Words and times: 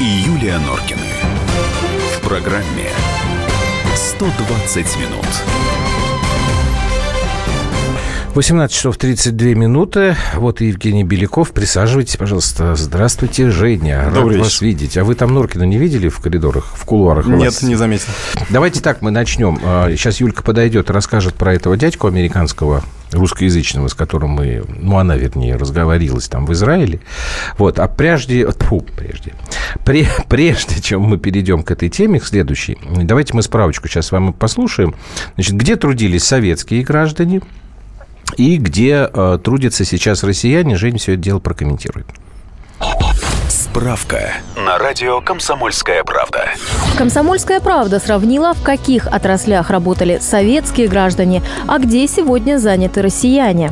и 0.00 0.04
Юлия 0.04 0.58
Норкины. 0.58 1.00
В 2.16 2.26
программе 2.26 2.88
120 3.94 4.76
минут. 4.96 5.26
18 8.34 8.74
часов 8.74 8.96
32 8.96 9.48
минуты. 9.48 10.16
Вот 10.36 10.60
и 10.62 10.66
Евгений 10.68 11.04
Беляков. 11.04 11.50
Присаживайтесь, 11.50 12.16
пожалуйста. 12.16 12.76
Здравствуйте, 12.76 13.50
Женя. 13.50 14.04
Рад 14.04 14.14
Добрый 14.14 14.38
вас 14.38 14.52
вечер. 14.62 14.64
видеть. 14.66 14.96
А 14.96 15.04
вы 15.04 15.16
там 15.16 15.34
Норкина 15.34 15.64
не 15.64 15.76
видели 15.78 16.08
в 16.08 16.18
коридорах, 16.20 16.64
в 16.74 16.84
кулуарах? 16.84 17.26
Нет, 17.26 17.52
вас? 17.52 17.62
не 17.62 17.74
заметил. 17.74 18.06
Давайте 18.48 18.80
так, 18.80 19.02
мы 19.02 19.10
начнем. 19.10 19.58
А, 19.62 19.90
Сейчас 19.90 20.20
Юлька 20.20 20.42
подойдет 20.42 20.88
и 20.88 20.92
расскажет 20.92 21.34
про 21.34 21.54
этого 21.54 21.76
дядьку 21.76 22.06
американского, 22.06 22.84
русскоязычного, 23.12 23.88
с 23.88 23.94
которым 23.94 24.30
мы, 24.30 24.64
ну, 24.68 24.98
она, 24.98 25.16
вернее, 25.16 25.56
разговорилась 25.56 26.28
там 26.28 26.46
в 26.46 26.52
Израиле. 26.52 27.00
Вот, 27.58 27.78
а 27.78 27.88
прежде, 27.88 28.46
фу, 28.50 28.84
прежде, 28.96 29.32
Пре- 29.84 30.08
прежде 30.28 30.80
чем 30.80 31.02
мы 31.02 31.18
перейдем 31.18 31.62
к 31.62 31.70
этой 31.70 31.88
теме, 31.88 32.20
к 32.20 32.24
следующей, 32.24 32.78
давайте 32.82 33.34
мы 33.34 33.42
справочку 33.42 33.88
сейчас 33.88 34.06
с 34.06 34.12
вами 34.12 34.32
послушаем. 34.32 34.94
Значит, 35.34 35.54
где 35.54 35.76
трудились 35.76 36.24
советские 36.24 36.82
граждане 36.82 37.40
и 38.36 38.56
где 38.56 39.08
э, 39.12 39.38
трудятся 39.42 39.84
сейчас 39.84 40.22
россияне, 40.22 40.76
Жень 40.76 40.98
все 40.98 41.14
это 41.14 41.22
дело 41.22 41.38
прокомментирует. 41.38 42.06
Справка 43.70 44.32
на 44.56 44.78
радио 44.78 45.20
«Комсомольская 45.20 46.02
правда». 46.02 46.48
Комсомольская 46.98 47.60
правда 47.60 48.00
сравнила, 48.00 48.52
в 48.52 48.62
каких 48.64 49.06
отраслях 49.06 49.70
работали 49.70 50.18
советские 50.20 50.88
граждане, 50.88 51.40
а 51.68 51.78
где 51.78 52.08
сегодня 52.08 52.58
заняты 52.58 53.00
россияне. 53.00 53.70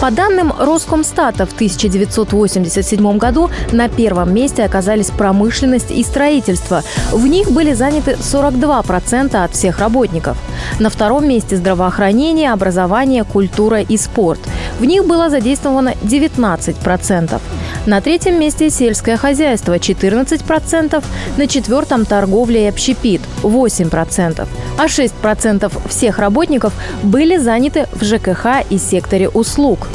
По 0.00 0.12
данным 0.12 0.52
Роскомстата, 0.56 1.46
в 1.46 1.52
1987 1.52 3.18
году 3.18 3.50
на 3.72 3.88
первом 3.88 4.32
месте 4.32 4.64
оказались 4.64 5.10
промышленность 5.10 5.90
и 5.90 6.04
строительство. 6.04 6.82
В 7.10 7.26
них 7.26 7.50
были 7.50 7.72
заняты 7.72 8.12
42% 8.12 9.34
от 9.34 9.52
всех 9.52 9.80
работников. 9.80 10.36
На 10.78 10.90
втором 10.90 11.28
месте 11.28 11.56
здравоохранение, 11.56 12.52
образование, 12.52 13.24
культура 13.24 13.80
и 13.80 13.96
спорт. 13.96 14.40
В 14.78 14.84
них 14.84 15.04
было 15.06 15.28
задействовано 15.28 15.94
19%. 16.02 17.40
На 17.84 18.00
третьем 18.00 18.38
месте 18.38 18.70
сельское 18.70 19.16
хозяйство– 19.16 19.76
14%, 19.78 21.04
на 21.36 21.46
четвертом– 21.48 22.04
торговля 22.06 22.62
и 22.62 22.68
общепит– 22.68 23.20
8%, 23.42 24.46
а 24.78 24.86
6% 24.86 25.88
всех 25.88 26.18
работников 26.20 26.72
были 27.02 27.38
заняты 27.38 27.88
в 27.92 28.04
ЖКХ 28.04 28.64
и 28.70 28.78
секторе 28.78 29.28
услуг. 29.28 29.88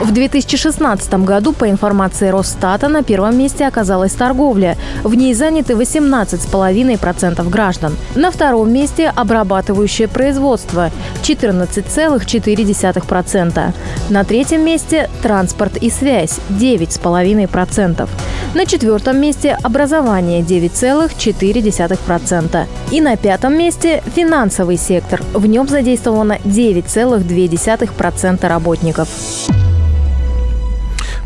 В 0.00 0.12
2016 0.12 1.12
году, 1.24 1.52
по 1.52 1.68
информации 1.68 2.28
Росстата, 2.28 2.86
на 2.88 3.02
первом 3.02 3.36
месте 3.36 3.66
оказалась 3.66 4.12
торговля. 4.12 4.76
В 5.02 5.12
ней 5.14 5.34
заняты 5.34 5.72
18,5% 5.72 7.50
граждан. 7.50 7.96
На 8.14 8.30
втором 8.30 8.72
месте– 8.72 9.12
обрабатывающее 9.16 10.06
производство– 10.06 10.92
14,4%. 11.22 13.72
На 14.10 14.24
третьем 14.24 14.64
месте– 14.64 15.10
транспорт 15.22 15.76
и 15.78 15.90
связь– 15.90 16.38
9,5%. 16.48 18.08
На 18.54 18.66
четвертом 18.66 19.20
месте– 19.20 19.58
образование– 19.64 20.42
9,4%. 20.48 22.66
И 22.92 23.00
на 23.00 23.16
пятом 23.16 23.58
месте– 23.58 24.00
финансовый 24.14 24.76
сектор. 24.76 25.20
В 25.34 25.44
нем 25.46 25.66
задействовано 25.66 26.38
9,2% 26.44 28.48
работников. 28.48 29.08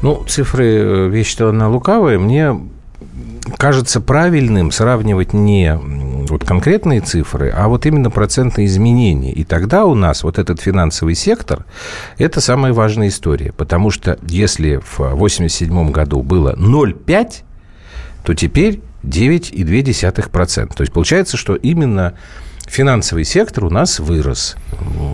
Ну, 0.03 0.25
цифры 0.29 0.67
э, 0.67 1.09
вещь-то 1.09 1.51
она 1.51 1.69
лукавая. 1.69 2.19
Мне 2.19 2.59
кажется 3.57 4.01
правильным 4.01 4.71
сравнивать 4.71 5.33
не 5.33 5.79
вот 6.29 6.45
конкретные 6.45 7.01
цифры, 7.01 7.51
а 7.51 7.69
вот 7.69 7.87
именно 7.87 8.11
процентные 8.11 8.67
изменения. 8.67 9.33
И 9.33 9.45
тогда 9.45 9.85
у 9.85 9.95
нас 9.95 10.25
вот 10.25 10.39
этот 10.39 10.61
финансовый 10.61 11.15
сектор– 11.15 11.65
это 12.19 12.41
самая 12.41 12.73
важная 12.73 13.09
история. 13.09 13.53
Потому 13.53 13.91
что 13.91 14.19
если 14.23 14.77
в 14.77 15.01
1987 15.01 15.91
году 15.93 16.23
было 16.23 16.55
0,5, 16.57 17.43
то 18.25 18.35
теперь 18.35 18.81
9,2%. 19.05 20.75
То 20.75 20.83
есть 20.83 20.93
получается, 20.93 21.37
что 21.37 21.55
именно 21.55 22.15
финансовый 22.67 23.25
сектор 23.25 23.65
у 23.67 23.71
нас 23.71 24.01
вырос 24.01 24.57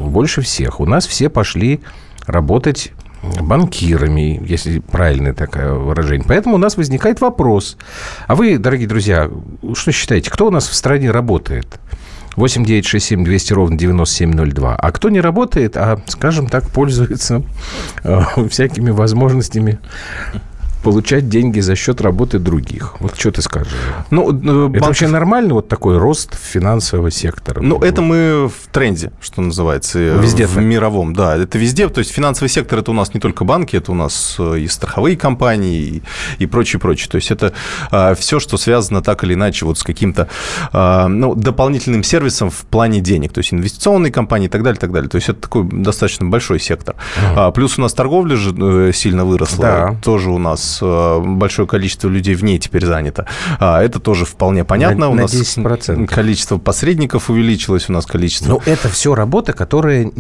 больше 0.07 0.43
всех. 0.43 0.81
У 0.81 0.87
нас 0.87 1.07
все 1.07 1.29
пошли 1.29 1.81
работать 2.27 2.93
банкирами, 3.41 4.41
если 4.45 4.79
правильное 4.81 5.35
такое 5.35 5.75
выражение. 5.75 6.25
Поэтому 6.27 6.57
у 6.57 6.59
нас 6.59 6.77
возникает 6.77 7.21
вопрос. 7.21 7.77
А 8.27 8.35
вы, 8.35 8.59
дорогие 8.59 8.89
друзья, 8.89 9.31
что 9.75 9.93
считаете, 9.93 10.31
кто 10.31 10.47
у 10.47 10.51
нас 10.51 10.69
в 10.69 10.75
стране 10.75 11.11
работает? 11.11 11.81
8 12.37 12.65
9 12.65 12.87
6 12.87 13.05
7 13.05 13.25
200 13.25 13.53
ровно 13.53 13.77
9702. 13.77 14.77
А 14.77 14.93
кто 14.93 15.09
не 15.09 15.21
работает, 15.21 15.77
а, 15.77 16.01
скажем 16.07 16.47
так, 16.47 16.69
пользуется 16.71 17.43
э, 18.05 18.21
всякими 18.49 18.91
возможностями 18.91 19.81
получать 20.93 21.29
деньги 21.29 21.61
за 21.61 21.77
счет 21.77 22.01
работы 22.01 22.39
других. 22.39 22.95
Вот 23.01 23.19
что 23.19 23.31
ты 23.31 23.43
скажешь? 23.43 23.73
Ну, 24.11 24.31
э, 24.33 24.35
Это 24.35 24.39
банков- 24.69 24.87
вообще 24.87 25.07
нормально, 25.09 25.55
вот 25.55 25.69
такой 25.69 25.99
рост 25.99 26.35
финансового 26.35 27.11
сектора? 27.11 27.61
Ну, 27.61 27.79
это 27.83 28.01
мы 28.01 28.49
в 28.49 28.73
тренде, 28.73 29.13
что 29.21 29.43
называется. 29.43 29.99
э, 29.99 30.19
Везде 30.23 30.47
В 30.47 30.57
мировом, 30.59 31.13
да. 31.15 31.37
Это 31.37 31.59
везде. 31.59 31.89
То 31.89 31.99
есть 31.99 32.11
финансовый 32.11 32.49
сектор– 32.49 32.79
это 32.81 32.91
у 32.91 32.95
нас 32.95 33.13
не 33.15 33.21
только 33.21 33.45
банки, 33.45 33.77
это 33.77 33.93
у 33.93 33.95
нас 33.95 34.37
э, 34.39 34.61
и 34.61 34.69
страховые 34.69 35.17
компании, 35.17 36.03
и, 36.39 36.47
прочее, 36.47 36.81
прочее. 36.81 37.09
То 37.11 37.17
есть 37.17 37.31
это 37.31 37.53
все, 38.17 38.41
что 38.41 38.57
связано 38.57 39.03
так 39.03 39.25
или 39.25 39.35
иначе 39.35 39.67
вот 39.67 39.79
с 39.79 39.83
каким-то 39.83 40.29
э, 40.73 41.07
ну, 41.09 41.35
дополнительным 41.35 42.03
сервисом 42.03 42.51
в 42.51 42.65
плане 42.71 43.01
денег. 43.01 43.33
То 43.33 43.41
есть 43.41 43.53
инвестиционные 43.53 44.11
компании 44.13 44.47
и 44.47 44.51
так 44.51 44.63
далее, 44.63 44.79
и 44.79 44.81
так 44.81 44.93
далее. 44.93 45.09
То 45.11 45.17
есть 45.17 45.29
это 45.29 45.41
такой 45.41 45.65
достаточно 45.71 46.27
большой 46.27 46.61
сектор. 46.61 46.97
А, 47.37 47.51
Плюс 47.51 47.79
у 47.79 47.83
нас 47.83 47.93
торговля 47.93 48.37
же 48.37 48.93
сильно 48.95 49.25
выросла. 49.25 49.63
Да. 49.63 49.97
Тоже 50.03 50.31
у 50.31 50.39
нас 50.39 50.78
э, 50.83 51.21
большое 51.25 51.67
количество 51.69 52.09
людей 52.09 52.35
в 52.35 52.45
ней 52.45 52.59
теперь 52.59 52.85
занято. 52.87 53.27
А, 53.59 53.83
Это 53.83 54.01
тоже 54.01 54.25
вполне 54.25 54.65
понятно. 54.65 54.99
На- 55.07 55.09
у 55.11 55.15
на 55.15 55.23
нас 55.23 55.35
10%. 55.35 56.07
количество 56.07 56.59
посредников 56.59 57.31
увеличилось, 57.31 57.89
у 57.89 57.93
нас 57.93 58.07
количество 58.07 58.49
Ну, 58.49 58.63
это 58.67 58.89
все 58.89 59.15
работа, 59.15 59.53
которая 59.53 60.11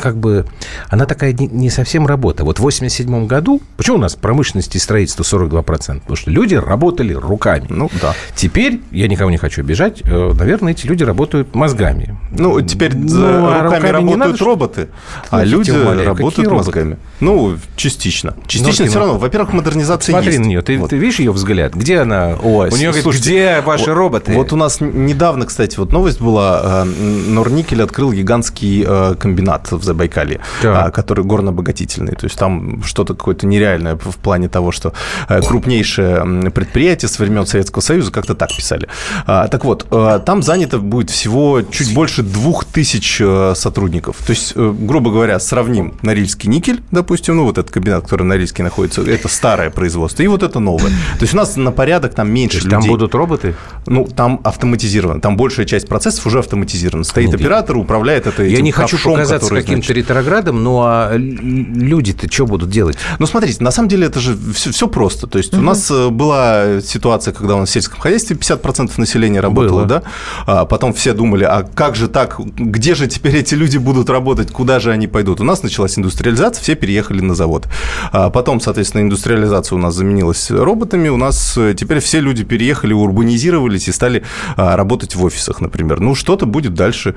как 0.00 0.16
бы... 0.18 0.46
Она 0.88 1.06
такая 1.06 1.32
не, 1.32 1.70
совсем 1.70 2.06
работа. 2.06 2.44
Вот 2.44 2.58
в 2.58 2.62
87 2.62 3.26
году... 3.26 3.60
Почему 3.76 3.96
у 3.96 4.00
нас 4.00 4.14
промышленность 4.16 4.74
и 4.76 4.78
строительство 4.78 5.22
42%? 5.22 5.62
Потому 6.00 6.16
что 6.16 6.30
люди 6.30 6.54
работали 6.54 7.12
руками. 7.12 7.66
Ну, 7.68 7.90
да. 8.00 8.14
Теперь, 8.34 8.80
я 8.90 9.08
никого 9.08 9.30
не 9.30 9.36
хочу 9.36 9.62
обижать, 9.62 10.02
э, 10.04 10.32
наверное, 10.34 10.72
эти 10.72 10.86
люди 10.86 11.04
работают 11.04 11.54
мозгами. 11.54 12.18
Ну, 12.30 12.60
теперь 12.60 12.94
Ну, 12.96 13.08
за 13.08 13.28
а 13.28 13.62
руками, 13.62 13.64
руками 13.64 13.82
надо, 13.82 13.92
работают 14.12 14.36
что- 14.36 14.44
роботы, 14.44 14.88
а 15.30 15.44
люди 15.44 15.70
умоляю, 15.70 16.06
работают 16.06 16.50
мозгами. 16.50 16.98
Ну, 17.20 17.56
частично. 17.76 18.34
Частично 18.46 18.84
Норкина. 18.84 18.88
все 18.90 18.98
равно. 18.98 19.18
Во-первых, 19.18 19.52
модернизация 19.52 19.77
Смотри 19.84 20.28
есть. 20.32 20.38
на 20.40 20.44
нее. 20.46 20.62
Ты, 20.62 20.78
Вот. 20.78 20.90
ты 20.90 20.96
видишь 20.96 21.18
ее 21.18 21.32
взгляд? 21.32 21.74
Где 21.74 22.00
она? 22.00 22.36
Ой, 22.42 22.68
у 22.70 22.76
нее 22.76 22.86
говорит, 22.88 23.02
слушайте, 23.02 23.28
где 23.30 23.60
ваши 23.60 23.90
вот- 23.90 23.96
роботы? 23.96 24.32
Вот 24.32 24.52
у 24.52 24.56
нас 24.56 24.80
недавно, 24.80 25.46
кстати, 25.46 25.78
вот 25.78 25.92
новость 25.92 26.20
была. 26.20 26.60
э, 26.64 26.84
Норникель 26.84 27.82
открыл 27.82 28.12
гигантский 28.12 28.84
э, 28.86 29.14
комбинат 29.18 29.70
в 29.72 29.82
Забайкалье, 29.82 30.40
Так. 30.62 30.86
а, 30.86 30.90
который 30.90 31.24
горно-обогатительный. 31.24 32.14
То 32.14 32.24
есть 32.26 32.38
там 32.38 32.82
что-то 32.82 33.14
какое-то 33.14 33.46
нереальное 33.46 33.96
в 33.96 34.16
плане 34.16 34.48
того, 34.48 34.72
что 34.72 34.92
э, 35.28 35.40
крупнейшее 35.42 36.50
предприятие 36.50 37.08
со 37.08 37.22
времен 37.22 37.46
Советского 37.46 37.80
Союза, 37.82 38.10
как-то 38.12 38.34
так 38.34 38.50
писали. 38.54 38.88
А, 39.26 39.48
Так 39.48 39.64
вот, 39.64 39.86
там 40.24 40.42
занято 40.42 40.78
будет 40.78 41.10
всего 41.10 41.62
чуть 41.62 41.94
больше 41.94 42.22
двух 42.22 42.64
тысяч 42.64 43.20
сотрудников. 43.54 44.16
То 44.26 44.30
есть, 44.30 44.54
грубо 44.56 45.10
говоря, 45.10 45.38
сравним 45.40 45.94
Норильский 46.02 46.48
никель, 46.48 46.82
допустим, 46.90 47.36
ну 47.36 47.44
вот 47.44 47.58
этот 47.58 47.70
комбинат, 47.72 48.04
который 48.04 48.22
на 48.22 48.28
Норильске 48.30 48.62
находится, 48.62 49.02
это 49.02 49.28
старое 49.28 49.67
производство, 49.70 50.22
и 50.22 50.26
вот 50.26 50.42
это 50.42 50.58
новое. 50.60 50.90
То 50.90 51.22
есть 51.22 51.34
у 51.34 51.36
нас 51.36 51.56
на 51.56 51.72
порядок 51.72 52.14
там 52.14 52.26
То 52.28 52.32
меньше 52.32 52.56
есть 52.58 52.64
людей. 52.66 52.80
там 52.80 52.88
будут 52.88 53.14
роботы? 53.14 53.54
Ну, 53.86 54.06
там 54.06 54.40
автоматизировано. 54.44 55.20
Там 55.20 55.36
большая 55.36 55.66
часть 55.66 55.88
процессов 55.88 56.26
уже 56.26 56.38
автоматизирована. 56.40 57.04
Стоит 57.04 57.26
Нет, 57.28 57.36
оператор, 57.40 57.76
управляет 57.76 58.26
это 58.26 58.42
Я 58.42 58.54
этим 58.54 58.64
не 58.64 58.72
хочу 58.72 58.96
ковшом, 58.96 59.12
показаться 59.14 59.46
который, 59.48 59.62
каким-то 59.62 59.86
значит- 59.86 59.96
ретроградом, 60.08 60.62
но 60.62 60.82
а 60.84 61.12
л- 61.14 61.18
люди-то 61.18 62.30
что 62.30 62.46
будут 62.46 62.70
делать? 62.70 62.96
Ну, 63.18 63.26
смотрите, 63.26 63.62
на 63.62 63.70
самом 63.70 63.88
деле 63.88 64.06
это 64.06 64.20
же 64.20 64.36
все, 64.54 64.88
просто. 64.88 65.26
То 65.26 65.38
есть 65.38 65.54
у 65.54 65.60
нас 65.60 65.90
э, 65.90 66.08
была 66.08 66.80
ситуация, 66.82 67.32
когда 67.34 67.56
у 67.56 67.58
нас 67.60 67.68
в 67.68 67.72
сельском 67.72 68.00
хозяйстве 68.00 68.36
50% 68.36 68.92
населения 68.98 69.40
работало, 69.40 69.78
Было. 69.80 69.86
да? 69.86 70.02
А 70.46 70.64
потом 70.64 70.92
все 70.92 71.12
думали, 71.12 71.44
а 71.44 71.62
как 71.74 71.96
же 71.96 72.08
так? 72.08 72.38
Где 72.40 72.94
же 72.94 73.06
теперь 73.06 73.36
эти 73.36 73.54
люди 73.54 73.78
будут 73.78 74.10
работать? 74.10 74.50
Куда 74.52 74.80
же 74.80 74.90
они 74.92 75.06
пойдут? 75.06 75.40
У 75.40 75.44
нас 75.44 75.62
началась 75.62 75.98
индустриализация, 75.98 76.62
все 76.62 76.74
переехали 76.74 77.20
на 77.20 77.34
завод. 77.34 77.66
А 78.12 78.30
потом, 78.30 78.60
соответственно, 78.60 79.02
индустриализация 79.02 79.48
у 79.74 79.78
нас 79.78 79.94
заменилась 79.94 80.50
роботами. 80.50 81.08
У 81.08 81.16
нас 81.16 81.56
э, 81.56 81.74
теперь 81.74 82.00
все 82.00 82.20
люди 82.20 82.44
переехали, 82.44 82.92
урбанизировались 82.92 83.88
и 83.88 83.92
стали 83.92 84.24
а, 84.56 84.76
работать 84.76 85.14
в 85.14 85.24
офисах, 85.24 85.60
например. 85.60 86.00
Ну, 86.00 86.14
что-то 86.14 86.46
будет 86.46 86.74
дальше 86.74 87.14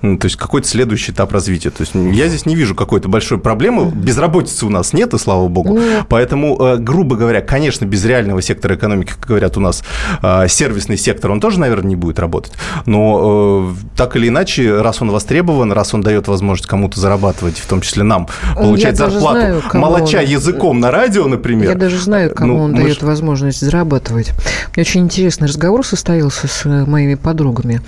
то 0.00 0.24
есть 0.24 0.36
какой-то 0.36 0.68
следующий 0.68 1.12
этап 1.12 1.32
развития. 1.32 1.70
То 1.70 1.82
есть 1.82 1.94
я 1.94 2.28
здесь 2.28 2.46
не 2.46 2.54
вижу 2.54 2.74
какой-то 2.74 3.08
большой 3.08 3.38
проблемы. 3.38 3.90
Безработицы 3.90 4.66
у 4.66 4.70
нас 4.70 4.92
нет, 4.92 5.14
и 5.14 5.18
слава 5.18 5.48
богу. 5.48 5.74
Ну, 5.74 6.04
Поэтому, 6.08 6.56
э, 6.60 6.76
грубо 6.76 7.16
говоря, 7.16 7.40
конечно, 7.40 7.84
без 7.84 8.04
реального 8.04 8.40
сектора 8.42 8.76
экономики, 8.76 9.12
как 9.18 9.26
говорят 9.26 9.56
у 9.56 9.60
нас, 9.60 9.82
э, 10.22 10.46
сервисный 10.48 10.96
сектор, 10.96 11.30
он 11.30 11.40
тоже, 11.40 11.58
наверное, 11.58 11.88
не 11.88 11.96
будет 11.96 12.18
работать. 12.18 12.52
Но 12.86 13.72
э, 13.72 13.96
так 13.96 14.16
или 14.16 14.28
иначе, 14.28 14.80
раз 14.80 15.02
он 15.02 15.10
востребован, 15.10 15.72
раз 15.72 15.94
он 15.94 16.00
дает 16.00 16.28
возможность 16.28 16.68
кому-то 16.68 17.00
зарабатывать, 17.00 17.58
в 17.58 17.66
том 17.66 17.80
числе 17.80 18.04
нам, 18.04 18.28
получать 18.54 18.98
я 18.98 19.08
зарплату, 19.08 19.40
знаю, 19.40 19.62
молоча 19.74 20.18
он... 20.18 20.24
языком 20.24 20.80
на 20.80 20.90
радио, 20.90 21.26
например. 21.26 21.70
Я 21.70 21.76
даже 21.76 21.98
знаю, 21.98 22.34
кому 22.34 22.54
ну, 22.54 22.64
он 22.64 22.74
дает 22.74 23.00
ж... 23.00 23.02
возможность 23.02 23.60
зарабатывать. 23.60 24.32
Мне 24.74 24.82
очень 24.82 25.00
интересный 25.00 25.48
разговор 25.48 25.84
состоялся 25.84 26.46
с 26.46 26.64
моими 26.64 27.14
подругами. 27.14 27.80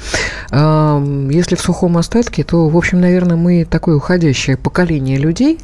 Если 0.50 1.54
в 1.54 1.60
сухом 1.60 1.96
остатке, 2.00 2.42
то, 2.42 2.68
в 2.68 2.76
общем, 2.76 3.00
наверное, 3.00 3.36
мы 3.36 3.64
такое 3.64 3.96
уходящее 3.96 4.56
поколение 4.56 5.16
людей, 5.18 5.60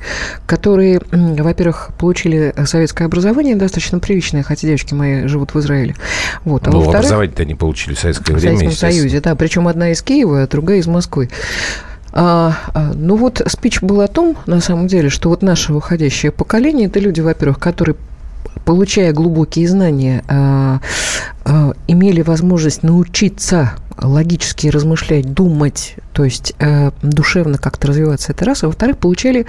которые, 0.47 1.01
во-первых, 1.11 1.91
получили 1.99 2.55
советское 2.65 3.05
образование 3.05 3.57
достаточно 3.57 3.99
приличное, 3.99 4.43
хотя 4.43 4.69
девочки 4.69 4.95
мои 4.95 5.27
живут 5.27 5.55
в 5.55 5.59
Израиле. 5.59 5.97
Вот. 6.45 6.69
А 6.69 6.71
ну, 6.71 6.89
образование-то 6.89 7.43
они 7.43 7.55
получили 7.55 7.95
в 7.95 7.99
Советское 7.99 8.35
время, 8.35 8.55
В 8.55 8.59
Советском 8.59 8.91
Союзе, 8.91 9.21
да. 9.21 9.35
Причем 9.35 9.67
одна 9.67 9.91
из 9.91 10.03
Киева, 10.03 10.43
а 10.43 10.47
другая 10.47 10.79
из 10.79 10.87
Москвы. 10.87 11.29
А, 12.13 12.57
а, 12.73 12.93
ну 12.95 13.17
вот 13.17 13.43
спич 13.47 13.83
был 13.83 14.01
о 14.01 14.09
том, 14.09 14.37
на 14.47 14.61
самом 14.61 14.87
деле, 14.87 15.11
что 15.11 15.29
вот 15.29 15.43
наше 15.43 15.73
выходящее 15.73 16.33
поколение, 16.33 16.89
это 16.89 16.99
люди, 16.99 17.21
во-первых, 17.21 17.59
которые 17.59 17.97
получая 18.65 19.13
глубокие 19.13 19.69
знания, 19.69 20.25
а, 20.29 20.81
а, 21.45 21.73
имели 21.87 22.23
возможность 22.23 22.83
научиться 22.83 23.73
логически 24.01 24.69
размышлять, 24.69 25.33
думать, 25.33 25.97
то 26.13 26.25
есть 26.25 26.55
э, 26.59 26.91
душевно 27.03 27.59
как-то 27.59 27.89
развиваться, 27.89 28.33
это 28.33 28.45
раз. 28.45 28.63
А 28.63 28.67
во-вторых, 28.67 28.99
получали 28.99 29.47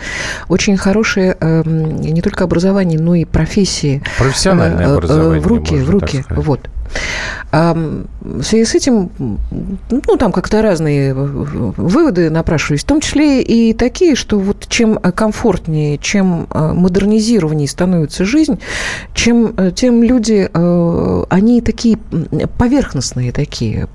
очень 0.48 0.78
хорошее 0.78 1.36
э, 1.40 1.64
не 1.66 2.22
только 2.22 2.46
образование, 2.46 3.00
но 3.00 3.16
и 3.16 3.26
профессии. 3.26 4.02
Профессиональное 4.18 4.88
э, 4.88 4.96
образование. 4.96 5.42
В 5.42 5.48
руки, 5.48 5.76
в 5.76 5.90
руки. 5.90 6.24
Вот. 6.30 6.70
В 7.52 8.44
связи 8.44 8.66
с 8.66 8.76
этим, 8.76 9.10
ну, 9.90 10.18
там 10.18 10.32
как-то 10.32 10.62
разные 10.62 11.14
выводы 11.14 12.30
напрашивались, 12.30 12.84
в 12.84 12.86
том 12.88 13.02
числе 13.02 13.42
и 13.42 13.74
такие, 13.74 14.16
что 14.16 14.38
вот 14.40 14.68
чем 14.68 14.98
комфортнее, 14.98 15.98
чем 15.98 16.48
э, 16.52 16.74
модернизированнее 16.74 17.68
становится 17.68 18.26
жизнь, 18.26 18.60
чем, 19.14 19.54
э, 19.58 19.72
тем 19.76 20.04
люди, 20.04 20.50
э, 20.54 21.24
они 21.30 21.62
такие 21.62 21.98
поверхностные 22.58 23.32
такие. 23.32 23.88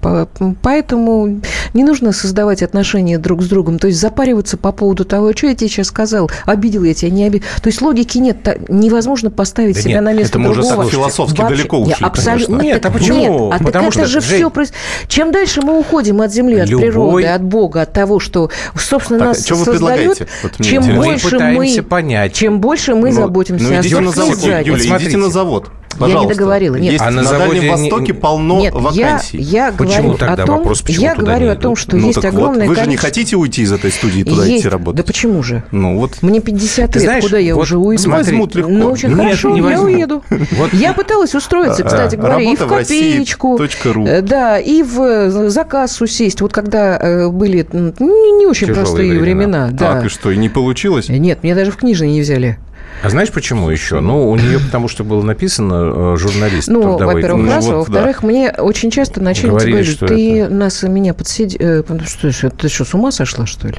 Поэтому 0.62 1.41
не 1.75 1.85
нужно 1.85 2.12
создавать 2.12 2.62
отношения 2.62 3.19
друг 3.19 3.43
с 3.43 3.49
другом, 3.49 3.79
то 3.79 3.87
есть 3.87 4.00
запариваться 4.00 4.56
по 4.56 4.73
поводу 4.73 5.05
того, 5.05 5.33
что 5.33 5.49
я 5.49 5.55
тебе 5.55 5.69
сейчас 5.69 5.89
сказал, 5.89 6.31
обидел 6.47 6.85
я 6.85 6.94
тебя, 6.94 7.11
не 7.11 7.25
обидел. 7.25 7.47
То 7.62 7.69
есть 7.69 7.81
логики 7.83 8.19
нет, 8.19 8.69
невозможно 8.69 9.31
поставить 9.31 9.77
да 9.77 9.83
себя 9.83 9.94
нет, 9.94 10.05
на 10.05 10.12
место 10.12 10.39
это 10.39 10.49
мы 10.49 10.55
другого. 10.55 10.83
уже 10.83 10.91
философски 10.91 11.41
Вообще, 11.41 11.56
далеко 11.56 11.81
ушли, 11.81 11.94
абсолютно, 12.00 12.61
Нет, 12.62 12.81
нет, 12.82 12.94
а 12.94 12.99
почему? 12.99 13.49
Нет, 13.49 13.61
а 13.61 13.64
Потому 13.64 13.84
так 13.87 13.93
что, 13.93 14.02
это 14.02 14.11
же 14.11 14.20
Жень, 14.20 14.38
все... 14.38 14.50
Проис... 14.50 14.73
Чем 15.08 15.32
дальше 15.32 15.61
мы 15.62 15.79
уходим 15.79 16.20
от 16.20 16.32
Земли, 16.32 16.58
от 16.58 16.69
любой... 16.69 16.87
природы, 16.87 17.26
от 17.26 17.43
Бога, 17.43 17.82
от 17.82 17.93
того, 17.93 18.20
что, 18.20 18.50
собственно, 18.76 19.19
так, 19.19 19.29
нас 19.29 19.44
что 19.44 19.55
вы 19.56 19.64
создает, 19.64 20.29
вот 20.43 20.64
чем 20.64 20.96
больше 20.96 21.38
мы... 21.38 21.82
понять. 21.82 22.34
Чем 22.34 22.61
больше 22.61 22.94
мы 22.94 23.11
ну, 23.11 23.17
заботимся 23.17 23.64
ну, 23.64 23.79
о 24.08 24.12
собственной 24.12 24.64
Юля, 24.64 24.99
идите 24.99 25.17
на 25.17 25.31
завод. 25.31 25.70
Пожалуйста. 26.02 26.28
Я 26.28 26.28
не 26.28 26.34
договорила. 26.34 26.76
Нет. 26.76 26.93
Есть, 26.93 27.04
а 27.04 27.10
на, 27.10 27.22
на 27.22 27.31
Дальнем 27.31 27.70
Востоке 27.70 28.12
не... 28.12 28.19
полно 28.19 28.60
Нет, 28.60 28.75
вакансий. 28.75 29.38
Я, 29.38 29.66
я 29.66 29.72
почему 29.72 30.02
говорю 30.02 30.19
тогда 30.19 30.43
о 30.43 30.46
том, 30.46 30.58
вопрос, 30.58 30.82
почему 30.82 31.02
я 31.02 31.14
говорю 31.14 31.50
о 31.50 31.56
том, 31.56 31.76
что 31.76 31.96
ну, 31.96 32.06
есть 32.08 32.25
огромное 32.25 32.66
вот, 32.66 32.76
Вы 32.76 32.82
же 32.82 32.88
не 32.88 32.96
хотите 32.96 33.37
уйти 33.37 33.62
из 33.62 33.72
этой 33.72 33.90
студии 33.90 34.22
туда 34.22 34.44
есть. 34.44 34.60
идти 34.60 34.69
работать? 34.69 34.96
Да 34.99 35.02
почему 35.04 35.43
же? 35.43 35.64
Ну 35.70 35.99
вот. 35.99 36.22
Мне 36.22 36.40
50 36.40 36.90
Ты 36.90 36.99
лет, 36.99 37.04
знаешь, 37.04 37.25
куда 37.25 37.38
я 37.38 37.54
вот 37.54 37.62
уже 37.62 37.78
уйду? 37.78 38.02
Смотри, 38.02 38.25
возьмут 38.25 38.54
легко. 38.54 38.70
Ну 38.70 38.90
очень 38.90 39.08
Нет, 39.10 39.19
хорошо, 39.19 39.50
не 39.50 39.60
я 39.60 39.81
уеду. 39.81 40.22
Вот. 40.52 40.72
Я 40.72 40.93
пыталась 40.93 41.34
устроиться, 41.34 41.84
кстати 41.84 42.16
говоря, 42.16 42.40
и 42.40 42.56
в 42.56 42.66
копеечку. 42.66 43.58
Э, 44.06 44.22
да, 44.22 44.58
и 44.58 44.82
в 44.82 45.00
э, 45.00 45.48
заказ 45.48 46.00
усесть. 46.00 46.40
Вот 46.40 46.52
когда 46.52 46.98
э, 46.98 47.28
были 47.28 47.66
не 47.72 48.46
очень 48.46 48.69
простые 48.69 49.19
времена. 49.19 49.70
Так, 49.78 50.06
и 50.06 50.08
что, 50.08 50.31
и 50.31 50.37
не 50.37 50.48
получилось? 50.48 51.08
Нет, 51.08 51.43
меня 51.43 51.55
даже 51.55 51.70
в 51.70 51.76
книжные 51.76 52.12
не 52.12 52.20
взяли. 52.20 52.58
А 53.03 53.11
знаешь 53.11 53.31
почему 53.31 53.69
еще? 53.71 54.00
Ну, 54.00 54.31
у 54.31 54.37
нее 54.37 54.61
потому 54.61 54.89
что 54.89 55.03
было 55.03 55.23
написано 55.23 56.15
э, 56.15 56.17
журналист. 56.17 56.69
Ну, 56.69 56.99
во-первых, 56.99 57.49
раз, 57.49 57.65
ну, 57.65 57.71
вот, 57.73 57.89
во-вторых, 57.89 58.21
да. 58.23 58.27
мне 58.27 58.50
очень 58.53 58.91
часто 58.91 59.21
начальник 59.21 59.59
говорит, 59.59 59.99
ты 59.99 60.41
это... 60.41 60.55
нас 60.55 60.83
меня 60.83 61.15
подсиди... 61.15 61.56
Э, 61.59 61.83
что, 62.06 62.50
ты 62.50 62.69
что, 62.69 62.85
с 62.85 62.94
ума 62.94 63.11
сошла, 63.11 63.47
что 63.47 63.69
ли? 63.69 63.79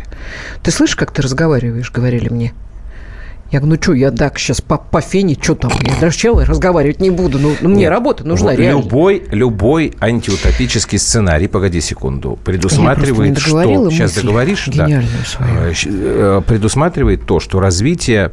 Ты 0.61 0.71
слышишь, 0.71 0.95
как 0.95 1.11
ты 1.11 1.21
разговариваешь, 1.21 1.91
говорили 1.91 2.29
мне? 2.29 2.53
Я 3.53 3.59
говорю, 3.59 3.75
ну 3.75 3.83
что, 3.83 3.93
я 3.93 4.09
так 4.09 4.39
сейчас 4.39 4.61
по, 4.61 4.79
по 4.79 4.99
фене, 4.99 5.37
что 5.39 5.53
там? 5.53 5.71
Я 5.83 5.93
даже 6.01 6.17
чего 6.17 6.43
разговаривать 6.43 6.99
не 6.99 7.11
буду. 7.11 7.37
Ну, 7.37 7.55
ну 7.61 7.69
мне 7.69 7.81
Нет, 7.81 7.91
работа 7.91 8.27
нужна, 8.27 8.55
реально. 8.55 8.79
Любой, 8.79 9.23
любой 9.29 9.93
антиутопический 9.99 10.97
сценарий, 10.97 11.47
погоди 11.47 11.79
секунду, 11.79 12.39
предусматривает, 12.43 13.37
что... 13.37 13.91
Сейчас 13.91 14.15
договоришь, 14.15 14.69
да. 14.73 15.03
Свою. 15.27 15.71
Э, 15.85 16.41
предусматривает 16.47 17.27
то, 17.27 17.39
что 17.39 17.59
развитие 17.59 18.31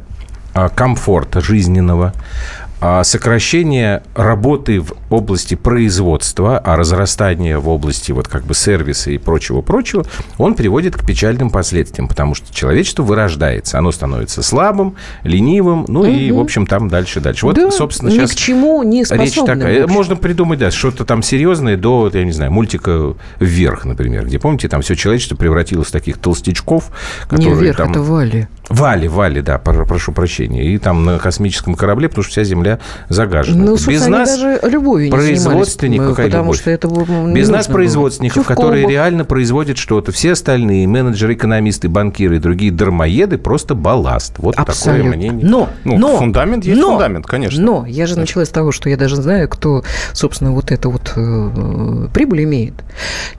комфорта 0.69 1.41
жизненного, 1.41 2.13
а 2.13 2.70
сокращение 3.03 4.03
работы 4.15 4.81
в 4.81 4.93
области 5.11 5.55
производства, 5.55 6.57
а 6.57 6.75
разрастание 6.75 7.59
в 7.59 7.69
области 7.69 8.11
вот 8.11 8.27
как 8.27 8.43
бы 8.43 8.55
сервиса 8.55 9.11
и 9.11 9.17
прочего-прочего, 9.17 10.03
он 10.37 10.55
приводит 10.55 10.97
к 10.97 11.05
печальным 11.05 11.51
последствиям, 11.51 12.07
потому 12.07 12.33
что 12.33 12.53
человечество 12.53 13.03
вырождается, 13.03 13.77
оно 13.77 13.91
становится 13.91 14.41
слабым, 14.41 14.95
ленивым, 15.23 15.85
ну 15.87 16.01
угу. 16.01 16.09
и, 16.09 16.31
в 16.31 16.39
общем, 16.39 16.65
там 16.65 16.87
дальше-дальше. 16.87 17.45
Вот, 17.45 17.55
да, 17.55 17.69
собственно, 17.69 18.09
ни 18.09 18.15
сейчас... 18.15 18.31
к 18.31 18.35
чему 18.35 18.81
не 18.83 19.03
Речь 19.09 19.35
такая. 19.35 19.85
Можно 19.85 20.15
придумать, 20.15 20.59
да, 20.59 20.71
что-то 20.71 21.05
там 21.05 21.21
серьезное 21.21 21.77
до, 21.77 22.09
я 22.13 22.23
не 22.23 22.31
знаю, 22.31 22.51
мультика 22.51 23.15
«Вверх», 23.39 23.85
например, 23.85 24.25
где, 24.25 24.39
помните, 24.39 24.67
там 24.69 24.81
все 24.81 24.95
человечество 24.95 25.35
превратилось 25.35 25.89
в 25.89 25.91
таких 25.91 26.17
толстячков, 26.17 26.91
которые 27.27 27.55
не 27.55 27.61
вверх, 27.61 27.77
там... 27.77 27.91
это 27.91 28.01
Вали. 28.01 28.47
Вали, 28.69 29.07
Вали, 29.07 29.41
да, 29.41 29.57
прошу 29.57 30.13
прощения. 30.13 30.65
И 30.65 30.77
там 30.77 31.03
на 31.03 31.19
космическом 31.19 31.75
корабле, 31.75 32.07
потому 32.07 32.23
что 32.23 32.31
вся 32.31 32.43
Земля 32.43 32.70
загажена. 33.09 33.63
Ну, 33.63 33.77
Без 33.87 34.07
нас 34.07 34.37
даже 34.37 34.59
любовью 34.63 35.11
производственников, 35.11 36.17
потому 36.17 36.43
любовь? 36.43 36.59
что 36.59 36.71
это 36.71 36.87
Без 36.87 37.49
нас 37.49 37.67
производственников, 37.67 38.45
которые 38.45 38.87
реально 38.87 39.25
производят 39.25 39.77
что-то. 39.77 40.11
Все 40.11 40.33
остальные 40.33 40.87
менеджеры, 40.87 41.33
экономисты, 41.33 41.89
банкиры 41.89 42.37
и 42.37 42.39
другие 42.39 42.71
дармоеды 42.71 43.37
просто 43.37 43.75
балласт. 43.75 44.35
Вот 44.37 44.55
Абсолютно. 44.55 45.11
такое 45.11 45.17
мнение. 45.17 45.47
Но, 45.47 45.69
ну, 45.83 45.97
но, 45.97 46.17
фундамент 46.17 46.65
есть 46.65 46.79
но, 46.79 46.91
фундамент, 46.91 47.25
конечно. 47.25 47.61
Но 47.61 47.85
я 47.85 48.07
же 48.07 48.17
начала 48.17 48.45
с 48.45 48.49
того, 48.49 48.71
что 48.71 48.89
я 48.89 48.97
даже 48.97 49.15
знаю, 49.15 49.49
кто, 49.49 49.83
собственно, 50.13 50.51
вот 50.51 50.71
это 50.71 50.89
вот 50.89 51.13
э, 51.15 52.07
прибыль 52.13 52.43
имеет. 52.43 52.73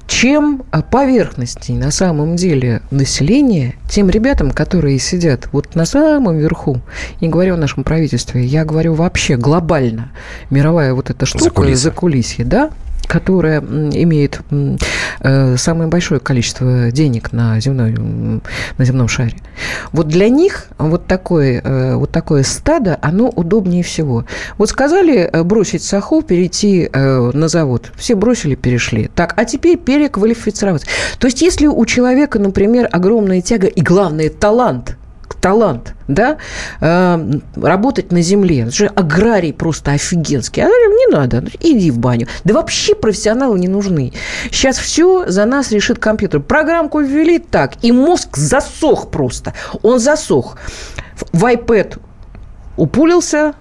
Чем 0.06 0.62
поверхностней 0.90 1.76
на 1.76 1.90
самом 1.90 2.36
деле 2.36 2.82
население, 2.90 3.74
тем 3.90 4.10
ребятам, 4.10 4.50
которые 4.50 4.98
сидят 4.98 5.48
вот 5.52 5.74
на 5.74 5.84
самом 5.84 6.38
верху, 6.38 6.80
не 7.20 7.28
говорю 7.28 7.54
о 7.54 7.56
нашем 7.56 7.84
правительстве, 7.84 8.44
я 8.44 8.64
говорю 8.64 8.94
вообще 8.94 9.21
глобально, 9.30 10.12
мировая 10.50 10.94
вот 10.94 11.10
эта 11.10 11.26
штука, 11.26 11.74
за 11.74 11.90
кулисье, 11.90 12.44
да, 12.44 12.70
которая 13.06 13.60
имеет 13.60 14.40
э, 15.20 15.56
самое 15.58 15.90
большое 15.90 16.20
количество 16.20 16.90
денег 16.90 17.32
на, 17.32 17.60
земной, 17.60 17.94
на 18.78 18.84
земном 18.84 19.08
шаре. 19.08 19.36
Вот 19.92 20.08
для 20.08 20.28
них 20.28 20.68
вот 20.78 21.06
такое, 21.06 21.60
э, 21.62 21.96
вот 21.96 22.10
такое 22.10 22.42
стадо, 22.42 22.98
оно 23.02 23.28
удобнее 23.28 23.82
всего. 23.82 24.24
Вот 24.56 24.70
сказали 24.70 25.28
э, 25.30 25.42
бросить 25.42 25.82
саху, 25.82 26.22
перейти 26.22 26.88
на 26.92 27.48
завод. 27.48 27.92
Все 27.96 28.14
бросили, 28.14 28.54
перешли. 28.54 29.10
Так, 29.14 29.34
а 29.36 29.44
теперь 29.44 29.76
переквалифицироваться. 29.76 30.86
То 31.18 31.26
есть, 31.26 31.42
если 31.42 31.66
у 31.66 31.84
человека, 31.84 32.38
например, 32.38 32.88
огромная 32.90 33.42
тяга 33.42 33.66
и, 33.66 33.82
главное, 33.82 34.30
талант– 34.30 34.96
талант, 35.42 35.94
да, 36.08 36.38
э, 36.80 37.30
работать 37.56 38.12
на 38.12 38.22
земле. 38.22 38.60
Это 38.60 38.70
же 38.70 38.86
аграрий 38.86 39.52
просто 39.52 39.90
офигенский. 39.90 40.62
А 40.62 40.66
не 40.68 41.12
надо, 41.12 41.44
иди 41.60 41.90
в 41.90 41.98
баню. 41.98 42.28
Да 42.44 42.54
вообще 42.54 42.94
профессионалы 42.94 43.58
не 43.58 43.68
нужны. 43.68 44.12
Сейчас 44.50 44.78
все 44.78 45.28
за 45.28 45.44
нас 45.44 45.72
решит 45.72 45.98
компьютер. 45.98 46.40
Программку 46.40 47.00
ввели 47.00 47.38
так, 47.38 47.72
и 47.82 47.92
мозг 47.92 48.36
засох 48.36 49.10
просто. 49.10 49.52
Он 49.82 49.98
засох. 49.98 50.56
В 51.32 51.44
iPad 51.44 51.98
упулился, 52.76 53.54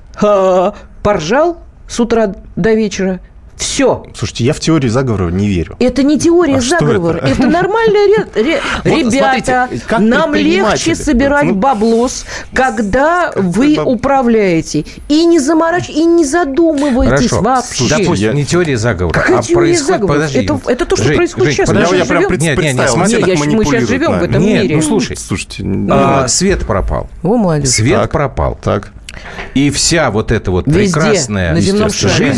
поржал 1.04 1.64
с 1.88 2.00
утра 2.00 2.36
до 2.56 2.74
вечера, 2.74 3.20
Все. 3.58 4.06
Слушайте, 4.16 4.44
я 4.46 4.54
в 4.54 4.60
теории 4.60 4.88
заговора 4.90 5.30
не 5.30 5.48
верю. 5.48 5.76
Это 5.80 6.04
не 6.04 6.20
теория 6.20 6.58
А 6.58 6.62
заговора, 6.62 7.18
это? 7.18 7.28
это, 7.28 7.48
нормальная 7.48 8.08
ре- 8.08 8.44
ре- 8.44 8.62
Вот 8.84 9.14
ребята. 9.14 9.68
смотрите, 9.68 9.86
как 9.88 10.00
нам 10.00 10.34
легче 10.36 10.96
собирать 10.96 11.46
Ну, 11.46 11.56
баблос, 11.56 12.26
когда 12.54 13.32
вы 13.36 13.76
баб- 13.76 13.88
управляете 13.88 14.86
и 15.08 15.26
не 15.26 15.40
заморачиваетесь, 15.40 16.02
и 16.02 16.06
не 16.06 16.26
задумываетесь 16.26 17.30
Хорошо. 17.30 17.42
вообще. 17.42 17.88
Допустим, 17.90 18.14
я- 18.30 18.34
не 18.34 18.46
теория 18.46 18.78
заговора, 18.78 19.14
Какая 19.20 19.40
а 19.40 19.42
теория 19.44 19.68
происходит... 19.70 19.88
заговора? 19.88 20.14
Подожди. 20.16 20.40
Это- 20.40 20.60
это 20.68 20.86
то, 20.86 20.96
что 20.96 21.06
Жень, 21.06 21.18
происходит 21.18 21.46
Жень, 21.48 21.56
сейчас. 21.56 21.68
подожди. 21.70 21.92
Мы 21.92 21.98
Я, 21.98 22.04
я 22.04 22.08
прям 22.08 22.20
живем- 22.22 22.30
пред- 22.30 22.42
Не, 22.42 22.46
не, 22.48 22.52
не, 22.52 22.58
представил, 22.58 22.94
смотри, 22.94 23.16
как 23.20 23.28
я- 23.28 23.38
мы 23.56 23.66
сейчас 23.66 23.88
живем 23.90 24.20
в 24.20 24.24
этом 24.24 24.42
Нет, 24.42 24.64
мире. 24.64 24.76
ну 24.76 24.82
слушай, 24.82 25.18
Слушайте, 25.18 25.64
а, 25.92 26.28
свет 26.28 26.66
пропал. 26.66 27.10
О, 27.24 27.38
молодец. 27.38 27.70
Свет 27.76 28.02
Так. 28.02 28.12
пропал. 28.12 28.58
так. 28.62 28.92
И 29.54 29.70
вся 29.70 30.10
вот 30.12 30.32
эта 30.32 30.52
вот 30.52 30.66
Везде, 30.68 30.94
прекрасная 31.00 31.56
жизнь 31.56 31.78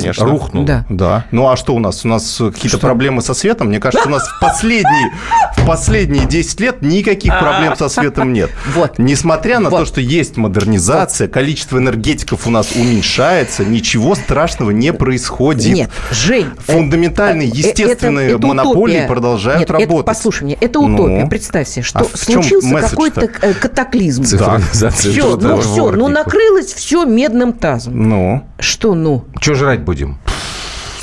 Конечно. 0.02 0.26
рухнула. 0.26 0.66
Да. 0.66 0.86
Да. 0.90 1.26
Ну 1.32 1.48
а 1.50 1.56
что 1.58 1.76
у 1.76 1.80
нас? 1.80 2.04
У 2.06 2.08
нас 2.08 2.38
какие-то 2.54 2.78
проблемы 2.80 3.22
со 3.22 3.34
светом? 3.34 3.68
Мне 3.68 3.80
кажется, 3.80 4.08
у 4.08 4.12
нас 4.12 4.24
в 4.28 4.40
последние, 4.40 5.12
в 5.58 5.66
последние 5.66 6.26
10 6.26 6.60
лет 6.60 6.82
никаких 6.82 7.38
проблем 7.38 7.76
со 7.76 7.90
светом 7.90 8.34
нет. 8.34 8.50
Вот. 8.74 8.98
Несмотря 8.98 9.60
на 9.60 9.70
Вот. 9.70 9.82
то, 9.82 9.86
что 9.86 10.02
есть 10.02 10.38
модернизация, 10.38 11.28
количество 11.28 11.78
энергетиков 11.78 12.48
у 12.48 12.50
нас 12.50 12.72
уменьшается, 12.76 13.64
ничего 13.64 14.16
страшного 14.16 14.72
не 14.72 14.92
происходит. 14.94 15.74
Нет, 15.74 15.90
Жень. 16.12 16.48
э, 16.68 16.72
Фундаментальные, 16.74 17.50
э, 17.50 17.52
естественные 17.54 18.28
это- 18.30 18.38
это 18.38 18.48
монополии 18.48 18.94
утопия. 18.96 19.08
продолжают 19.08 19.60
Нет, 19.60 19.70
это- 19.70 19.80
работать. 19.80 20.06
послушай 20.06 20.44
меня, 20.46 20.58
это 20.60 20.80
Ну. 20.80 20.94
утопия. 20.96 21.28
Представь 21.28 21.68
себе, 21.68 21.84
что 21.84 22.00
А 22.00 22.04
в 22.04 22.26
чем 22.26 22.42
случился 22.44 22.76
какой-то 22.90 23.30
э, 23.42 23.54
катаклизм. 23.54 24.24
Цифровизация 24.24 25.12
Все, 25.12 25.38
ну 25.38 25.60
все, 25.62 25.92
ну 25.92 26.08
дворников. 26.08 26.24
Накрылось 26.64 26.74
все 26.74 27.06
медным 27.06 27.54
тазом. 27.54 28.10
Ну, 28.10 28.44
Что 28.60 28.96
ну? 28.96 29.26
Что 29.40 29.56
жрать 29.56 29.82
будем? 29.82 30.18